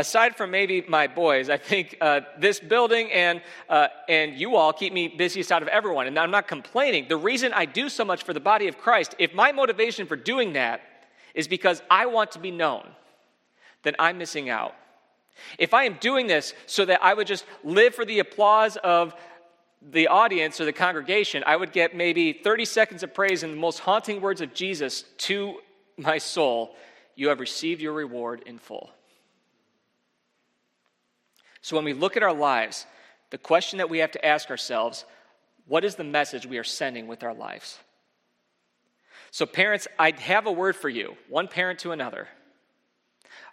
aside 0.00 0.34
from 0.34 0.50
maybe 0.50 0.82
my 0.88 1.06
boys, 1.06 1.50
I 1.50 1.58
think 1.58 1.96
uh, 2.00 2.22
this 2.38 2.58
building 2.58 3.12
and, 3.12 3.42
uh, 3.68 3.88
and 4.08 4.34
you 4.34 4.56
all 4.56 4.72
keep 4.72 4.92
me 4.92 5.08
busiest 5.08 5.52
out 5.52 5.62
of 5.62 5.68
everyone. 5.68 6.06
And 6.06 6.18
I'm 6.18 6.30
not 6.30 6.48
complaining. 6.48 7.06
The 7.08 7.16
reason 7.16 7.52
I 7.52 7.66
do 7.66 7.88
so 7.88 8.04
much 8.04 8.24
for 8.24 8.32
the 8.32 8.40
body 8.40 8.66
of 8.66 8.78
Christ, 8.78 9.14
if 9.18 9.34
my 9.34 9.52
motivation 9.52 10.06
for 10.06 10.16
doing 10.16 10.54
that 10.54 10.80
is 11.34 11.46
because 11.46 11.82
I 11.90 12.06
want 12.06 12.32
to 12.32 12.38
be 12.38 12.50
known, 12.50 12.88
then 13.82 13.94
I'm 13.98 14.18
missing 14.18 14.48
out. 14.48 14.74
If 15.58 15.72
I 15.72 15.84
am 15.84 15.96
doing 16.00 16.26
this 16.26 16.54
so 16.66 16.84
that 16.84 17.02
I 17.02 17.14
would 17.14 17.26
just 17.26 17.44
live 17.62 17.94
for 17.94 18.04
the 18.04 18.18
applause 18.18 18.76
of 18.78 19.14
the 19.82 20.08
audience 20.08 20.60
or 20.60 20.64
the 20.64 20.72
congregation, 20.72 21.42
I 21.46 21.56
would 21.56 21.72
get 21.72 21.96
maybe 21.96 22.32
30 22.32 22.64
seconds 22.64 23.02
of 23.02 23.14
praise 23.14 23.42
in 23.42 23.50
the 23.50 23.56
most 23.56 23.78
haunting 23.78 24.20
words 24.20 24.40
of 24.40 24.52
Jesus 24.52 25.04
to 25.18 25.58
my 25.96 26.18
soul. 26.18 26.74
You 27.16 27.28
have 27.28 27.40
received 27.40 27.80
your 27.80 27.92
reward 27.92 28.42
in 28.46 28.58
full. 28.58 28.90
So 31.62 31.76
when 31.76 31.84
we 31.84 31.92
look 31.92 32.16
at 32.16 32.22
our 32.22 32.32
lives, 32.32 32.86
the 33.30 33.38
question 33.38 33.78
that 33.78 33.90
we 33.90 33.98
have 33.98 34.12
to 34.12 34.24
ask 34.24 34.50
ourselves 34.50 35.04
what 35.66 35.84
is 35.84 35.94
the 35.94 36.04
message 36.04 36.46
we 36.46 36.58
are 36.58 36.64
sending 36.64 37.06
with 37.06 37.22
our 37.22 37.34
lives? 37.34 37.78
So, 39.30 39.46
parents, 39.46 39.86
I 39.98 40.10
have 40.10 40.46
a 40.46 40.52
word 40.52 40.74
for 40.74 40.88
you, 40.88 41.16
one 41.28 41.46
parent 41.46 41.78
to 41.80 41.92
another. 41.92 42.26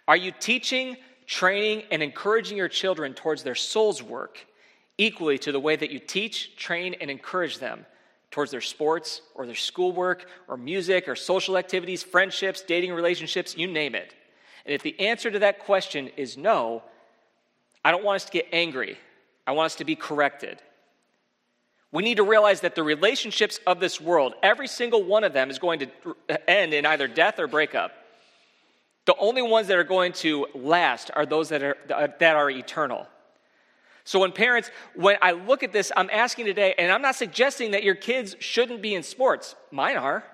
Are 0.08 0.16
you 0.16 0.32
teaching, 0.32 0.96
training, 1.26 1.84
and 1.92 2.02
encouraging 2.02 2.56
your 2.56 2.68
children 2.68 3.14
towards 3.14 3.44
their 3.44 3.54
soul's 3.54 4.02
work 4.02 4.44
equally 4.98 5.38
to 5.38 5.52
the 5.52 5.60
way 5.60 5.76
that 5.76 5.90
you 5.90 5.98
teach, 5.98 6.56
train, 6.56 6.94
and 7.00 7.10
encourage 7.10 7.58
them 7.58 7.86
towards 8.30 8.50
their 8.50 8.60
sports 8.60 9.22
or 9.34 9.46
their 9.46 9.54
schoolwork 9.54 10.26
or 10.48 10.56
music 10.56 11.08
or 11.08 11.16
social 11.16 11.56
activities, 11.56 12.02
friendships, 12.02 12.60
dating 12.60 12.92
relationships, 12.92 13.56
you 13.56 13.66
name 13.66 13.94
it? 13.94 14.14
And 14.66 14.74
if 14.74 14.82
the 14.82 14.98
answer 15.00 15.30
to 15.30 15.38
that 15.38 15.60
question 15.60 16.10
is 16.16 16.36
no, 16.36 16.82
I 17.84 17.90
don't 17.90 18.04
want 18.04 18.16
us 18.16 18.24
to 18.26 18.32
get 18.32 18.48
angry. 18.52 18.98
I 19.46 19.52
want 19.52 19.66
us 19.66 19.76
to 19.76 19.84
be 19.84 19.96
corrected. 19.96 20.60
We 21.90 22.02
need 22.02 22.18
to 22.18 22.22
realize 22.22 22.60
that 22.60 22.74
the 22.74 22.82
relationships 22.82 23.60
of 23.66 23.80
this 23.80 23.98
world, 23.98 24.34
every 24.42 24.68
single 24.68 25.02
one 25.02 25.24
of 25.24 25.32
them 25.32 25.48
is 25.48 25.58
going 25.58 25.78
to 25.80 26.50
end 26.50 26.74
in 26.74 26.84
either 26.84 27.08
death 27.08 27.38
or 27.38 27.46
breakup. 27.46 27.92
The 29.06 29.16
only 29.16 29.40
ones 29.40 29.68
that 29.68 29.78
are 29.78 29.84
going 29.84 30.12
to 30.14 30.48
last 30.54 31.10
are 31.14 31.24
those 31.24 31.48
that 31.48 31.62
are, 31.62 31.78
that 31.88 32.36
are 32.36 32.50
eternal. 32.50 33.06
So, 34.08 34.20
when 34.20 34.32
parents, 34.32 34.70
when 34.94 35.18
I 35.20 35.32
look 35.32 35.62
at 35.62 35.70
this, 35.70 35.92
I'm 35.94 36.08
asking 36.08 36.46
today, 36.46 36.74
and 36.78 36.90
I'm 36.90 37.02
not 37.02 37.14
suggesting 37.14 37.72
that 37.72 37.82
your 37.82 37.94
kids 37.94 38.36
shouldn't 38.38 38.80
be 38.80 38.94
in 38.94 39.02
sports. 39.02 39.54
Mine 39.70 39.98
are. 39.98 40.24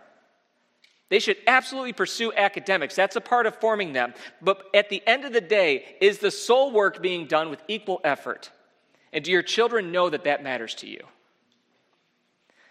They 1.08 1.18
should 1.18 1.38
absolutely 1.48 1.92
pursue 1.92 2.32
academics. 2.32 2.94
That's 2.94 3.16
a 3.16 3.20
part 3.20 3.46
of 3.46 3.56
forming 3.56 3.92
them. 3.92 4.14
But 4.40 4.62
at 4.74 4.90
the 4.90 5.02
end 5.08 5.24
of 5.24 5.32
the 5.32 5.40
day, 5.40 5.96
is 6.00 6.18
the 6.18 6.30
soul 6.30 6.70
work 6.70 7.02
being 7.02 7.26
done 7.26 7.50
with 7.50 7.64
equal 7.66 8.00
effort? 8.04 8.52
And 9.12 9.24
do 9.24 9.32
your 9.32 9.42
children 9.42 9.90
know 9.90 10.08
that 10.08 10.22
that 10.22 10.44
matters 10.44 10.76
to 10.76 10.86
you? 10.86 11.00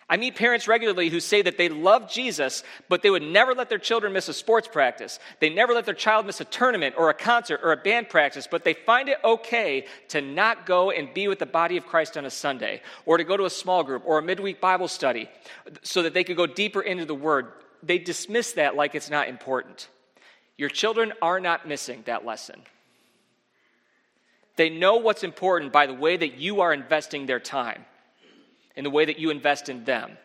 I 0.10 0.18
meet 0.18 0.36
parents 0.36 0.68
regularly 0.68 1.10
who 1.10 1.20
say 1.20 1.42
that 1.42 1.58
they 1.58 1.70
love 1.70 2.10
Jesus, 2.10 2.63
but 2.89 3.02
they 3.02 3.10
would 3.10 3.24
never 3.24 3.54
let 3.54 3.70
their 3.70 3.78
children 3.78 4.13
miss 4.13 4.28
a 4.28 4.34
sports 4.34 4.68
practice. 4.68 5.20
They 5.39 5.50
never 5.50 5.74
let 5.74 5.86
their 5.86 5.94
child 5.94 6.26
miss 6.26 6.42
a 6.42 6.46
tournament 6.46 6.96
or 6.98 7.10
a 7.10 7.13
concert 7.13 7.62
or 7.63 7.72
a 7.72 7.78
band 7.78 8.10
practice, 8.10 8.48
but 8.50 8.63
they 8.63 8.74
find 8.74 9.10
it 9.10 9.18
okay 9.24 9.86
to 10.10 10.22
not 10.22 10.66
go 10.66 10.92
and 10.92 11.13
be 11.13 11.28
with 11.28 11.39
the 11.39 11.46
body 11.46 11.78
of 11.78 11.86
Christ 11.86 12.18
on 12.18 12.26
a 12.26 12.30
Sunday, 12.30 12.82
or 13.06 13.18
to 13.18 13.24
go 13.24 13.38
to 13.38 13.46
a 13.46 13.50
small 13.50 13.84
group 13.84 14.04
or 14.06 14.20
a 14.20 14.24
midweek 14.24 14.60
Bible 14.60 14.88
study 14.88 15.30
so 15.82 16.04
that 16.04 16.13
they 16.13 16.24
could 16.24 16.38
go 16.38 16.48
deeper 16.48 16.82
into 16.82 17.06
the 17.06 17.16
Word 17.16 17.48
they 17.84 18.00
dismiss 18.00 18.54
that 18.54 18.76
like 18.76 18.96
it's 18.96 19.10
not 19.10 19.28
important. 19.28 19.89
Your 20.58 20.70
children 20.70 21.13
are 21.22 21.39
not 21.39 21.68
missing 21.68 22.04
that 22.06 22.26
lesson. 22.26 22.62
They 24.56 24.70
know 24.70 24.98
what's 24.98 25.24
important 25.24 25.74
by 25.74 25.88
the 25.88 25.94
way 25.94 26.16
that 26.16 26.38
you 26.38 26.62
are 26.62 26.74
investing 26.74 27.26
their 27.26 27.39
time 27.39 27.86
and 28.76 28.86
the 28.86 28.90
way 28.90 29.06
that 29.06 29.20
you 29.20 29.30
invest 29.30 29.70
in 29.70 29.84
them. 29.84 30.18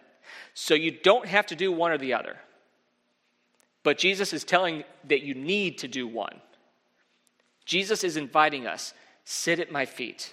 So 0.55 0.75
you 0.75 0.91
don't 0.91 1.27
have 1.27 1.47
to 1.47 1.57
do 1.57 1.71
one 1.71 1.93
or 1.93 1.99
the 1.99 2.15
other. 2.15 2.37
But 3.83 3.99
Jesus 3.99 4.33
is 4.33 4.45
telling 4.45 4.85
that 5.05 5.23
you 5.23 5.35
need 5.35 5.79
to 5.79 5.89
do 5.89 6.07
one. 6.07 6.41
Jesus 7.65 8.03
is 8.05 8.17
inviting 8.17 8.67
us 8.67 8.95
sit 9.25 9.61
at 9.61 9.71
my 9.71 9.85
feet. 9.85 10.33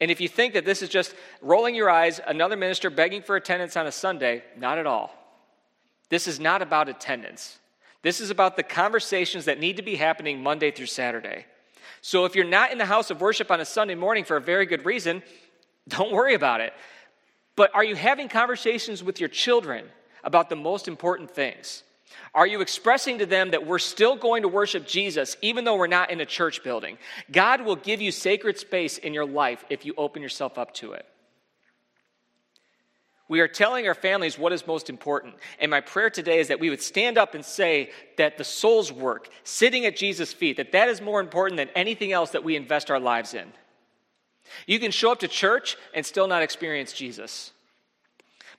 And 0.00 0.10
if 0.10 0.20
you 0.20 0.28
think 0.28 0.52
that 0.52 0.66
this 0.66 0.82
is 0.82 0.90
just 0.90 1.14
rolling 1.40 1.74
your 1.74 1.88
eyes, 1.88 2.20
another 2.26 2.56
minister 2.56 2.90
begging 2.90 3.22
for 3.22 3.36
attendance 3.36 3.76
on 3.76 3.86
a 3.86 3.92
Sunday, 3.92 4.44
not 4.56 4.78
at 4.78 4.86
all. 4.86 5.10
This 6.10 6.28
is 6.28 6.38
not 6.38 6.60
about 6.60 6.88
attendance. 6.88 7.58
This 8.02 8.20
is 8.20 8.30
about 8.30 8.56
the 8.56 8.62
conversations 8.62 9.46
that 9.46 9.58
need 9.58 9.78
to 9.78 9.82
be 9.82 9.96
happening 9.96 10.42
Monday 10.42 10.70
through 10.70 10.86
Saturday. 10.86 11.46
So 12.02 12.26
if 12.26 12.36
you're 12.36 12.44
not 12.44 12.70
in 12.70 12.78
the 12.78 12.84
house 12.84 13.10
of 13.10 13.20
worship 13.20 13.50
on 13.50 13.60
a 13.60 13.64
Sunday 13.64 13.94
morning 13.94 14.24
for 14.24 14.36
a 14.36 14.40
very 14.40 14.66
good 14.66 14.84
reason, 14.84 15.22
don't 15.88 16.12
worry 16.12 16.34
about 16.34 16.60
it. 16.60 16.72
But 17.56 17.74
are 17.74 17.84
you 17.84 17.96
having 17.96 18.28
conversations 18.28 19.02
with 19.02 19.18
your 19.18 19.30
children 19.30 19.86
about 20.22 20.48
the 20.48 20.56
most 20.56 20.88
important 20.88 21.30
things? 21.30 21.82
Are 22.34 22.46
you 22.46 22.60
expressing 22.60 23.18
to 23.18 23.26
them 23.26 23.50
that 23.50 23.66
we're 23.66 23.78
still 23.78 24.16
going 24.16 24.42
to 24.42 24.48
worship 24.48 24.86
Jesus 24.86 25.36
even 25.42 25.64
though 25.64 25.76
we're 25.76 25.86
not 25.86 26.10
in 26.10 26.20
a 26.20 26.26
church 26.26 26.62
building? 26.62 26.98
God 27.32 27.62
will 27.62 27.76
give 27.76 28.00
you 28.00 28.12
sacred 28.12 28.58
space 28.58 28.98
in 28.98 29.14
your 29.14 29.26
life 29.26 29.64
if 29.70 29.86
you 29.86 29.94
open 29.96 30.22
yourself 30.22 30.58
up 30.58 30.74
to 30.74 30.92
it. 30.92 31.06
We 33.28 33.40
are 33.40 33.48
telling 33.48 33.88
our 33.88 33.94
families 33.94 34.38
what 34.38 34.52
is 34.52 34.66
most 34.66 34.88
important. 34.88 35.34
And 35.58 35.70
my 35.70 35.80
prayer 35.80 36.10
today 36.10 36.38
is 36.38 36.48
that 36.48 36.60
we 36.60 36.70
would 36.70 36.82
stand 36.82 37.18
up 37.18 37.34
and 37.34 37.44
say 37.44 37.90
that 38.18 38.38
the 38.38 38.44
soul's 38.44 38.92
work, 38.92 39.28
sitting 39.42 39.84
at 39.84 39.96
Jesus' 39.96 40.32
feet, 40.32 40.58
that 40.58 40.72
that 40.72 40.88
is 40.88 41.00
more 41.00 41.20
important 41.20 41.56
than 41.56 41.68
anything 41.70 42.12
else 42.12 42.30
that 42.30 42.44
we 42.44 42.54
invest 42.54 42.88
our 42.88 43.00
lives 43.00 43.34
in. 43.34 43.52
You 44.66 44.78
can 44.78 44.90
show 44.90 45.12
up 45.12 45.20
to 45.20 45.28
church 45.28 45.76
and 45.94 46.04
still 46.04 46.28
not 46.28 46.42
experience 46.42 46.92
Jesus. 46.92 47.52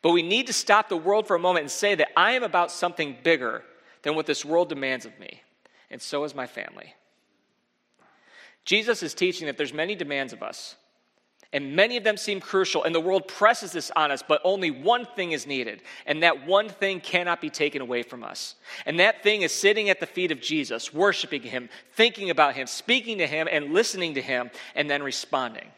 But 0.01 0.11
we 0.11 0.21
need 0.21 0.47
to 0.47 0.53
stop 0.53 0.89
the 0.89 0.97
world 0.97 1.27
for 1.27 1.35
a 1.35 1.39
moment 1.39 1.63
and 1.63 1.71
say 1.71 1.95
that 1.95 2.17
I 2.17 2.33
am 2.33 2.43
about 2.43 2.71
something 2.71 3.17
bigger 3.23 3.63
than 4.03 4.15
what 4.15 4.25
this 4.25 4.45
world 4.45 4.69
demands 4.69 5.05
of 5.05 5.19
me. 5.19 5.41
And 5.89 6.01
so 6.01 6.23
is 6.23 6.35
my 6.35 6.47
family. 6.47 6.93
Jesus 8.65 9.01
is 9.01 9.13
teaching 9.13 9.47
that 9.47 9.57
there's 9.57 9.73
many 9.73 9.95
demands 9.95 10.33
of 10.33 10.43
us. 10.43 10.75
And 11.53 11.77
many 11.77 11.95
of 11.95 12.03
them 12.03 12.17
seem 12.17 12.41
crucial, 12.41 12.83
and 12.83 12.93
the 12.93 12.99
world 12.99 13.27
presses 13.29 13.71
this 13.71 13.89
on 13.95 14.11
us, 14.11 14.21
but 14.21 14.41
only 14.43 14.69
one 14.69 15.05
thing 15.15 15.31
is 15.31 15.47
needed, 15.47 15.81
and 16.05 16.21
that 16.21 16.45
one 16.45 16.67
thing 16.67 16.99
cannot 16.99 17.39
be 17.39 17.49
taken 17.49 17.81
away 17.81 18.03
from 18.03 18.21
us. 18.21 18.55
And 18.85 18.99
that 18.99 19.23
thing 19.23 19.43
is 19.43 19.53
sitting 19.53 19.89
at 19.89 20.01
the 20.01 20.05
feet 20.05 20.33
of 20.33 20.41
Jesus, 20.41 20.93
worshiping 20.93 21.41
Him, 21.41 21.69
thinking 21.93 22.29
about 22.29 22.55
Him, 22.55 22.67
speaking 22.67 23.19
to 23.19 23.27
Him, 23.27 23.47
and 23.49 23.73
listening 23.73 24.15
to 24.15 24.21
Him, 24.21 24.51
and 24.75 24.89
then 24.89 25.01
responding. 25.01 25.69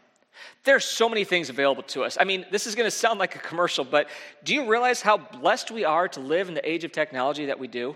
There's 0.65 0.85
so 0.85 1.07
many 1.07 1.23
things 1.23 1.49
available 1.49 1.83
to 1.83 2.03
us. 2.03 2.17
I 2.19 2.25
mean, 2.25 2.45
this 2.51 2.67
is 2.67 2.75
going 2.75 2.87
to 2.87 2.91
sound 2.91 3.19
like 3.19 3.35
a 3.35 3.39
commercial, 3.39 3.85
but 3.85 4.09
do 4.43 4.53
you 4.53 4.69
realize 4.69 5.01
how 5.01 5.17
blessed 5.17 5.71
we 5.71 5.85
are 5.85 6.07
to 6.09 6.19
live 6.19 6.49
in 6.49 6.53
the 6.53 6.69
age 6.69 6.83
of 6.83 6.91
technology 6.91 7.45
that 7.45 7.59
we 7.59 7.67
do? 7.67 7.95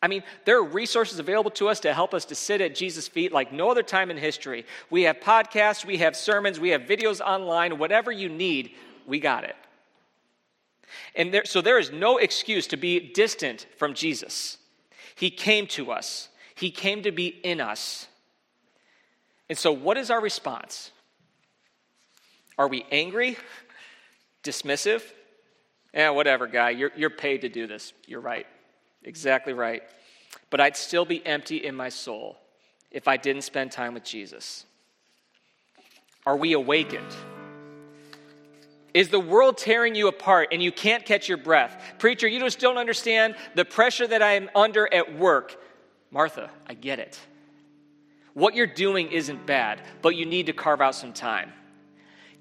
I 0.00 0.06
mean, 0.06 0.22
there 0.44 0.58
are 0.58 0.64
resources 0.64 1.18
available 1.18 1.50
to 1.52 1.68
us 1.68 1.80
to 1.80 1.92
help 1.92 2.14
us 2.14 2.24
to 2.26 2.36
sit 2.36 2.60
at 2.60 2.76
Jesus' 2.76 3.08
feet 3.08 3.32
like 3.32 3.52
no 3.52 3.70
other 3.70 3.82
time 3.82 4.10
in 4.12 4.16
history. 4.16 4.64
We 4.90 5.02
have 5.02 5.18
podcasts, 5.18 5.84
we 5.84 5.98
have 5.98 6.14
sermons, 6.14 6.60
we 6.60 6.68
have 6.68 6.82
videos 6.82 7.20
online, 7.20 7.78
whatever 7.78 8.12
you 8.12 8.28
need, 8.28 8.70
we 9.06 9.18
got 9.18 9.42
it. 9.42 9.56
And 11.16 11.34
there, 11.34 11.44
so 11.44 11.60
there 11.60 11.78
is 11.78 11.90
no 11.90 12.18
excuse 12.18 12.68
to 12.68 12.76
be 12.76 13.12
distant 13.12 13.66
from 13.76 13.94
Jesus. 13.94 14.58
He 15.16 15.30
came 15.30 15.66
to 15.68 15.90
us, 15.90 16.28
He 16.54 16.70
came 16.70 17.02
to 17.02 17.10
be 17.10 17.26
in 17.26 17.60
us. 17.60 18.06
And 19.48 19.58
so, 19.58 19.72
what 19.72 19.96
is 19.96 20.10
our 20.10 20.20
response? 20.20 20.92
Are 22.58 22.68
we 22.68 22.84
angry? 22.90 23.36
Dismissive? 24.42 25.02
Yeah, 25.94 26.10
whatever, 26.10 26.46
guy. 26.46 26.70
You're, 26.70 26.92
you're 26.96 27.10
paid 27.10 27.42
to 27.42 27.48
do 27.48 27.66
this. 27.66 27.92
You're 28.06 28.20
right. 28.20 28.46
Exactly 29.04 29.52
right. 29.52 29.82
But 30.50 30.60
I'd 30.60 30.76
still 30.76 31.04
be 31.04 31.24
empty 31.24 31.64
in 31.64 31.74
my 31.74 31.88
soul 31.88 32.36
if 32.90 33.08
I 33.08 33.16
didn't 33.16 33.42
spend 33.42 33.72
time 33.72 33.94
with 33.94 34.04
Jesus. 34.04 34.66
Are 36.26 36.36
we 36.36 36.52
awakened? 36.52 37.14
Is 38.94 39.08
the 39.08 39.20
world 39.20 39.58
tearing 39.58 39.94
you 39.94 40.08
apart 40.08 40.48
and 40.50 40.62
you 40.62 40.72
can't 40.72 41.04
catch 41.04 41.28
your 41.28 41.38
breath? 41.38 41.80
Preacher, 41.98 42.26
you 42.26 42.40
just 42.40 42.58
don't 42.58 42.78
understand 42.78 43.36
the 43.54 43.64
pressure 43.64 44.06
that 44.06 44.22
I 44.22 44.32
am 44.32 44.50
under 44.54 44.92
at 44.92 45.16
work. 45.18 45.56
Martha, 46.10 46.50
I 46.66 46.74
get 46.74 46.98
it. 46.98 47.18
What 48.34 48.54
you're 48.54 48.66
doing 48.66 49.12
isn't 49.12 49.46
bad, 49.46 49.82
but 50.02 50.16
you 50.16 50.26
need 50.26 50.46
to 50.46 50.52
carve 50.52 50.80
out 50.80 50.94
some 50.94 51.12
time. 51.12 51.52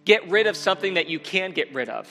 Get 0.08 0.30
rid 0.30 0.48
of 0.48 0.56
something 0.56 0.94
that 0.94 1.10
you 1.10 1.20
can 1.20 1.52
get 1.52 1.74
rid 1.74 1.90
of 1.90 2.08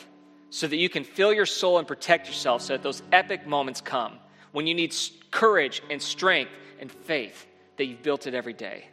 so 0.51 0.67
that 0.67 0.77
you 0.77 0.91
can 0.91 1.03
fill 1.03 1.33
your 1.33 1.47
soul 1.47 1.79
and 1.79 1.89
protect 1.89 2.27
yourself 2.27 2.61
so 2.61 2.75
that 2.75 2.83
those 2.83 3.03
epic 3.11 3.47
moments 3.47 3.81
come 3.81 4.19
when 4.53 4.67
you 4.67 4.75
need 4.75 4.95
courage 5.31 5.83
and 5.89 6.03
strength 6.03 6.51
and 6.79 6.93
faith 6.93 7.47
that 7.79 7.87
you've 7.87 8.03
built 8.03 8.27
it 8.27 8.35
every 8.35 8.53
day. 8.53 8.89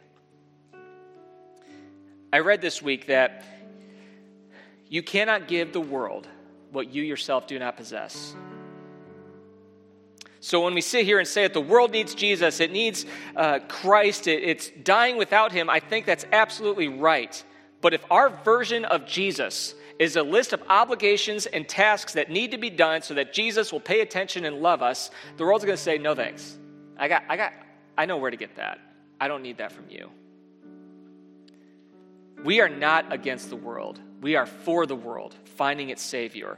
I 2.32 2.38
read 2.38 2.62
this 2.62 2.80
week 2.80 3.08
that 3.08 3.44
you 4.88 5.02
cannot 5.02 5.48
give 5.48 5.74
the 5.74 5.82
world 5.82 6.26
what 6.72 6.90
you 6.90 7.02
yourself 7.02 7.46
do 7.46 7.58
not 7.58 7.76
possess. 7.76 8.34
So 10.40 10.64
when 10.64 10.72
we 10.72 10.80
sit 10.80 11.04
here 11.04 11.18
and 11.18 11.28
say 11.28 11.42
that 11.42 11.52
the 11.52 11.60
world 11.60 11.90
needs 11.90 12.14
Jesus, 12.14 12.58
it 12.58 12.72
needs 12.72 13.04
uh, 13.36 13.58
Christ, 13.68 14.28
it, 14.28 14.42
it's 14.42 14.70
dying 14.82 15.18
without 15.18 15.52
him, 15.52 15.68
I 15.68 15.80
think 15.80 16.06
that's 16.06 16.24
absolutely 16.32 16.88
right. 16.88 17.44
But 17.84 17.92
if 17.92 18.02
our 18.10 18.30
version 18.30 18.86
of 18.86 19.04
Jesus 19.04 19.74
is 19.98 20.16
a 20.16 20.22
list 20.22 20.54
of 20.54 20.62
obligations 20.70 21.44
and 21.44 21.68
tasks 21.68 22.14
that 22.14 22.30
need 22.30 22.52
to 22.52 22.56
be 22.56 22.70
done 22.70 23.02
so 23.02 23.12
that 23.12 23.34
Jesus 23.34 23.74
will 23.74 23.80
pay 23.80 24.00
attention 24.00 24.46
and 24.46 24.62
love 24.62 24.80
us, 24.80 25.10
the 25.36 25.44
world's 25.44 25.66
going 25.66 25.76
to 25.76 25.82
say, 25.82 25.98
no 25.98 26.14
thanks. 26.14 26.56
I 26.96 27.08
got, 27.08 27.24
I 27.28 27.36
got, 27.36 27.52
I 27.98 28.06
know 28.06 28.16
where 28.16 28.30
to 28.30 28.38
get 28.38 28.56
that. 28.56 28.78
I 29.20 29.28
don't 29.28 29.42
need 29.42 29.58
that 29.58 29.70
from 29.70 29.84
you. 29.90 30.08
We 32.42 32.62
are 32.62 32.70
not 32.70 33.12
against 33.12 33.50
the 33.50 33.56
world. 33.56 34.00
We 34.22 34.34
are 34.36 34.46
for 34.46 34.86
the 34.86 34.96
world, 34.96 35.36
finding 35.44 35.90
its 35.90 36.00
Savior. 36.00 36.56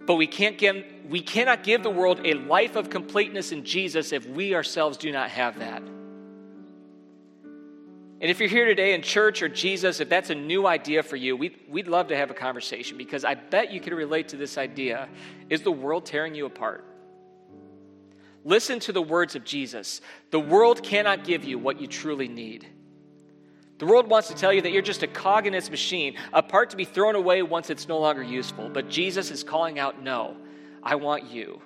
But 0.00 0.16
we, 0.16 0.26
can't 0.26 0.58
give, 0.58 0.84
we 1.08 1.20
cannot 1.20 1.62
give 1.62 1.84
the 1.84 1.90
world 1.90 2.22
a 2.24 2.34
life 2.34 2.74
of 2.74 2.90
completeness 2.90 3.52
in 3.52 3.64
Jesus 3.64 4.12
if 4.12 4.26
we 4.26 4.56
ourselves 4.56 4.96
do 4.96 5.12
not 5.12 5.30
have 5.30 5.60
that. 5.60 5.84
And 8.20 8.30
if 8.30 8.40
you're 8.40 8.48
here 8.48 8.64
today 8.64 8.94
in 8.94 9.02
church 9.02 9.42
or 9.42 9.48
Jesus, 9.48 10.00
if 10.00 10.08
that's 10.08 10.30
a 10.30 10.34
new 10.34 10.66
idea 10.66 11.04
for 11.04 11.14
you, 11.14 11.36
we'd, 11.36 11.56
we'd 11.68 11.86
love 11.86 12.08
to 12.08 12.16
have 12.16 12.30
a 12.30 12.34
conversation 12.34 12.98
because 12.98 13.24
I 13.24 13.34
bet 13.34 13.70
you 13.72 13.80
can 13.80 13.94
relate 13.94 14.28
to 14.28 14.36
this 14.36 14.58
idea. 14.58 15.08
Is 15.48 15.62
the 15.62 15.70
world 15.70 16.04
tearing 16.04 16.34
you 16.34 16.46
apart? 16.46 16.84
Listen 18.44 18.80
to 18.80 18.92
the 18.92 19.02
words 19.02 19.36
of 19.36 19.44
Jesus. 19.44 20.00
The 20.30 20.40
world 20.40 20.82
cannot 20.82 21.24
give 21.24 21.44
you 21.44 21.58
what 21.58 21.80
you 21.80 21.86
truly 21.86 22.26
need. 22.26 22.66
The 23.78 23.86
world 23.86 24.10
wants 24.10 24.26
to 24.28 24.34
tell 24.34 24.52
you 24.52 24.62
that 24.62 24.72
you're 24.72 24.82
just 24.82 25.04
a 25.04 25.06
cog 25.06 25.46
in 25.46 25.54
its 25.54 25.70
machine, 25.70 26.16
a 26.32 26.42
part 26.42 26.70
to 26.70 26.76
be 26.76 26.84
thrown 26.84 27.14
away 27.14 27.42
once 27.42 27.70
it's 27.70 27.86
no 27.86 27.98
longer 27.98 28.22
useful. 28.22 28.68
But 28.68 28.88
Jesus 28.88 29.30
is 29.30 29.44
calling 29.44 29.78
out, 29.78 30.02
No, 30.02 30.36
I 30.82 30.96
want 30.96 31.30
you, 31.30 31.62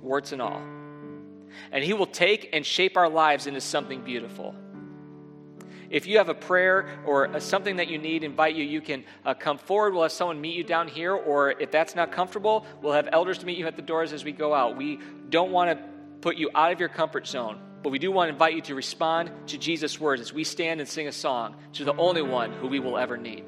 warts 0.00 0.30
and 0.30 0.40
all. 0.40 0.62
And 1.72 1.82
He 1.82 1.92
will 1.92 2.06
take 2.06 2.50
and 2.52 2.64
shape 2.64 2.96
our 2.96 3.08
lives 3.08 3.48
into 3.48 3.60
something 3.60 4.02
beautiful. 4.02 4.54
If 5.90 6.06
you 6.06 6.18
have 6.18 6.28
a 6.28 6.34
prayer 6.34 6.88
or 7.06 7.40
something 7.40 7.76
that 7.76 7.88
you 7.88 7.98
need, 7.98 8.24
invite 8.24 8.54
you, 8.54 8.64
you 8.64 8.80
can 8.80 9.04
uh, 9.24 9.34
come 9.34 9.58
forward. 9.58 9.94
We'll 9.94 10.02
have 10.02 10.12
someone 10.12 10.40
meet 10.40 10.54
you 10.54 10.64
down 10.64 10.88
here, 10.88 11.14
or 11.14 11.50
if 11.50 11.70
that's 11.70 11.94
not 11.94 12.12
comfortable, 12.12 12.66
we'll 12.82 12.92
have 12.92 13.08
elders 13.12 13.38
to 13.38 13.46
meet 13.46 13.58
you 13.58 13.66
at 13.66 13.76
the 13.76 13.82
doors 13.82 14.12
as 14.12 14.24
we 14.24 14.32
go 14.32 14.54
out. 14.54 14.76
We 14.76 15.00
don't 15.28 15.50
want 15.50 15.70
to 15.70 15.84
put 16.20 16.36
you 16.36 16.50
out 16.54 16.72
of 16.72 16.80
your 16.80 16.88
comfort 16.88 17.26
zone, 17.26 17.60
but 17.82 17.90
we 17.90 17.98
do 17.98 18.10
want 18.10 18.28
to 18.28 18.32
invite 18.32 18.54
you 18.54 18.62
to 18.62 18.74
respond 18.74 19.30
to 19.48 19.58
Jesus' 19.58 20.00
words 20.00 20.20
as 20.20 20.32
we 20.32 20.44
stand 20.44 20.80
and 20.80 20.88
sing 20.88 21.08
a 21.08 21.12
song 21.12 21.56
to 21.74 21.84
the 21.84 21.94
only 21.94 22.22
one 22.22 22.52
who 22.52 22.66
we 22.68 22.80
will 22.80 22.98
ever 22.98 23.16
need. 23.16 23.44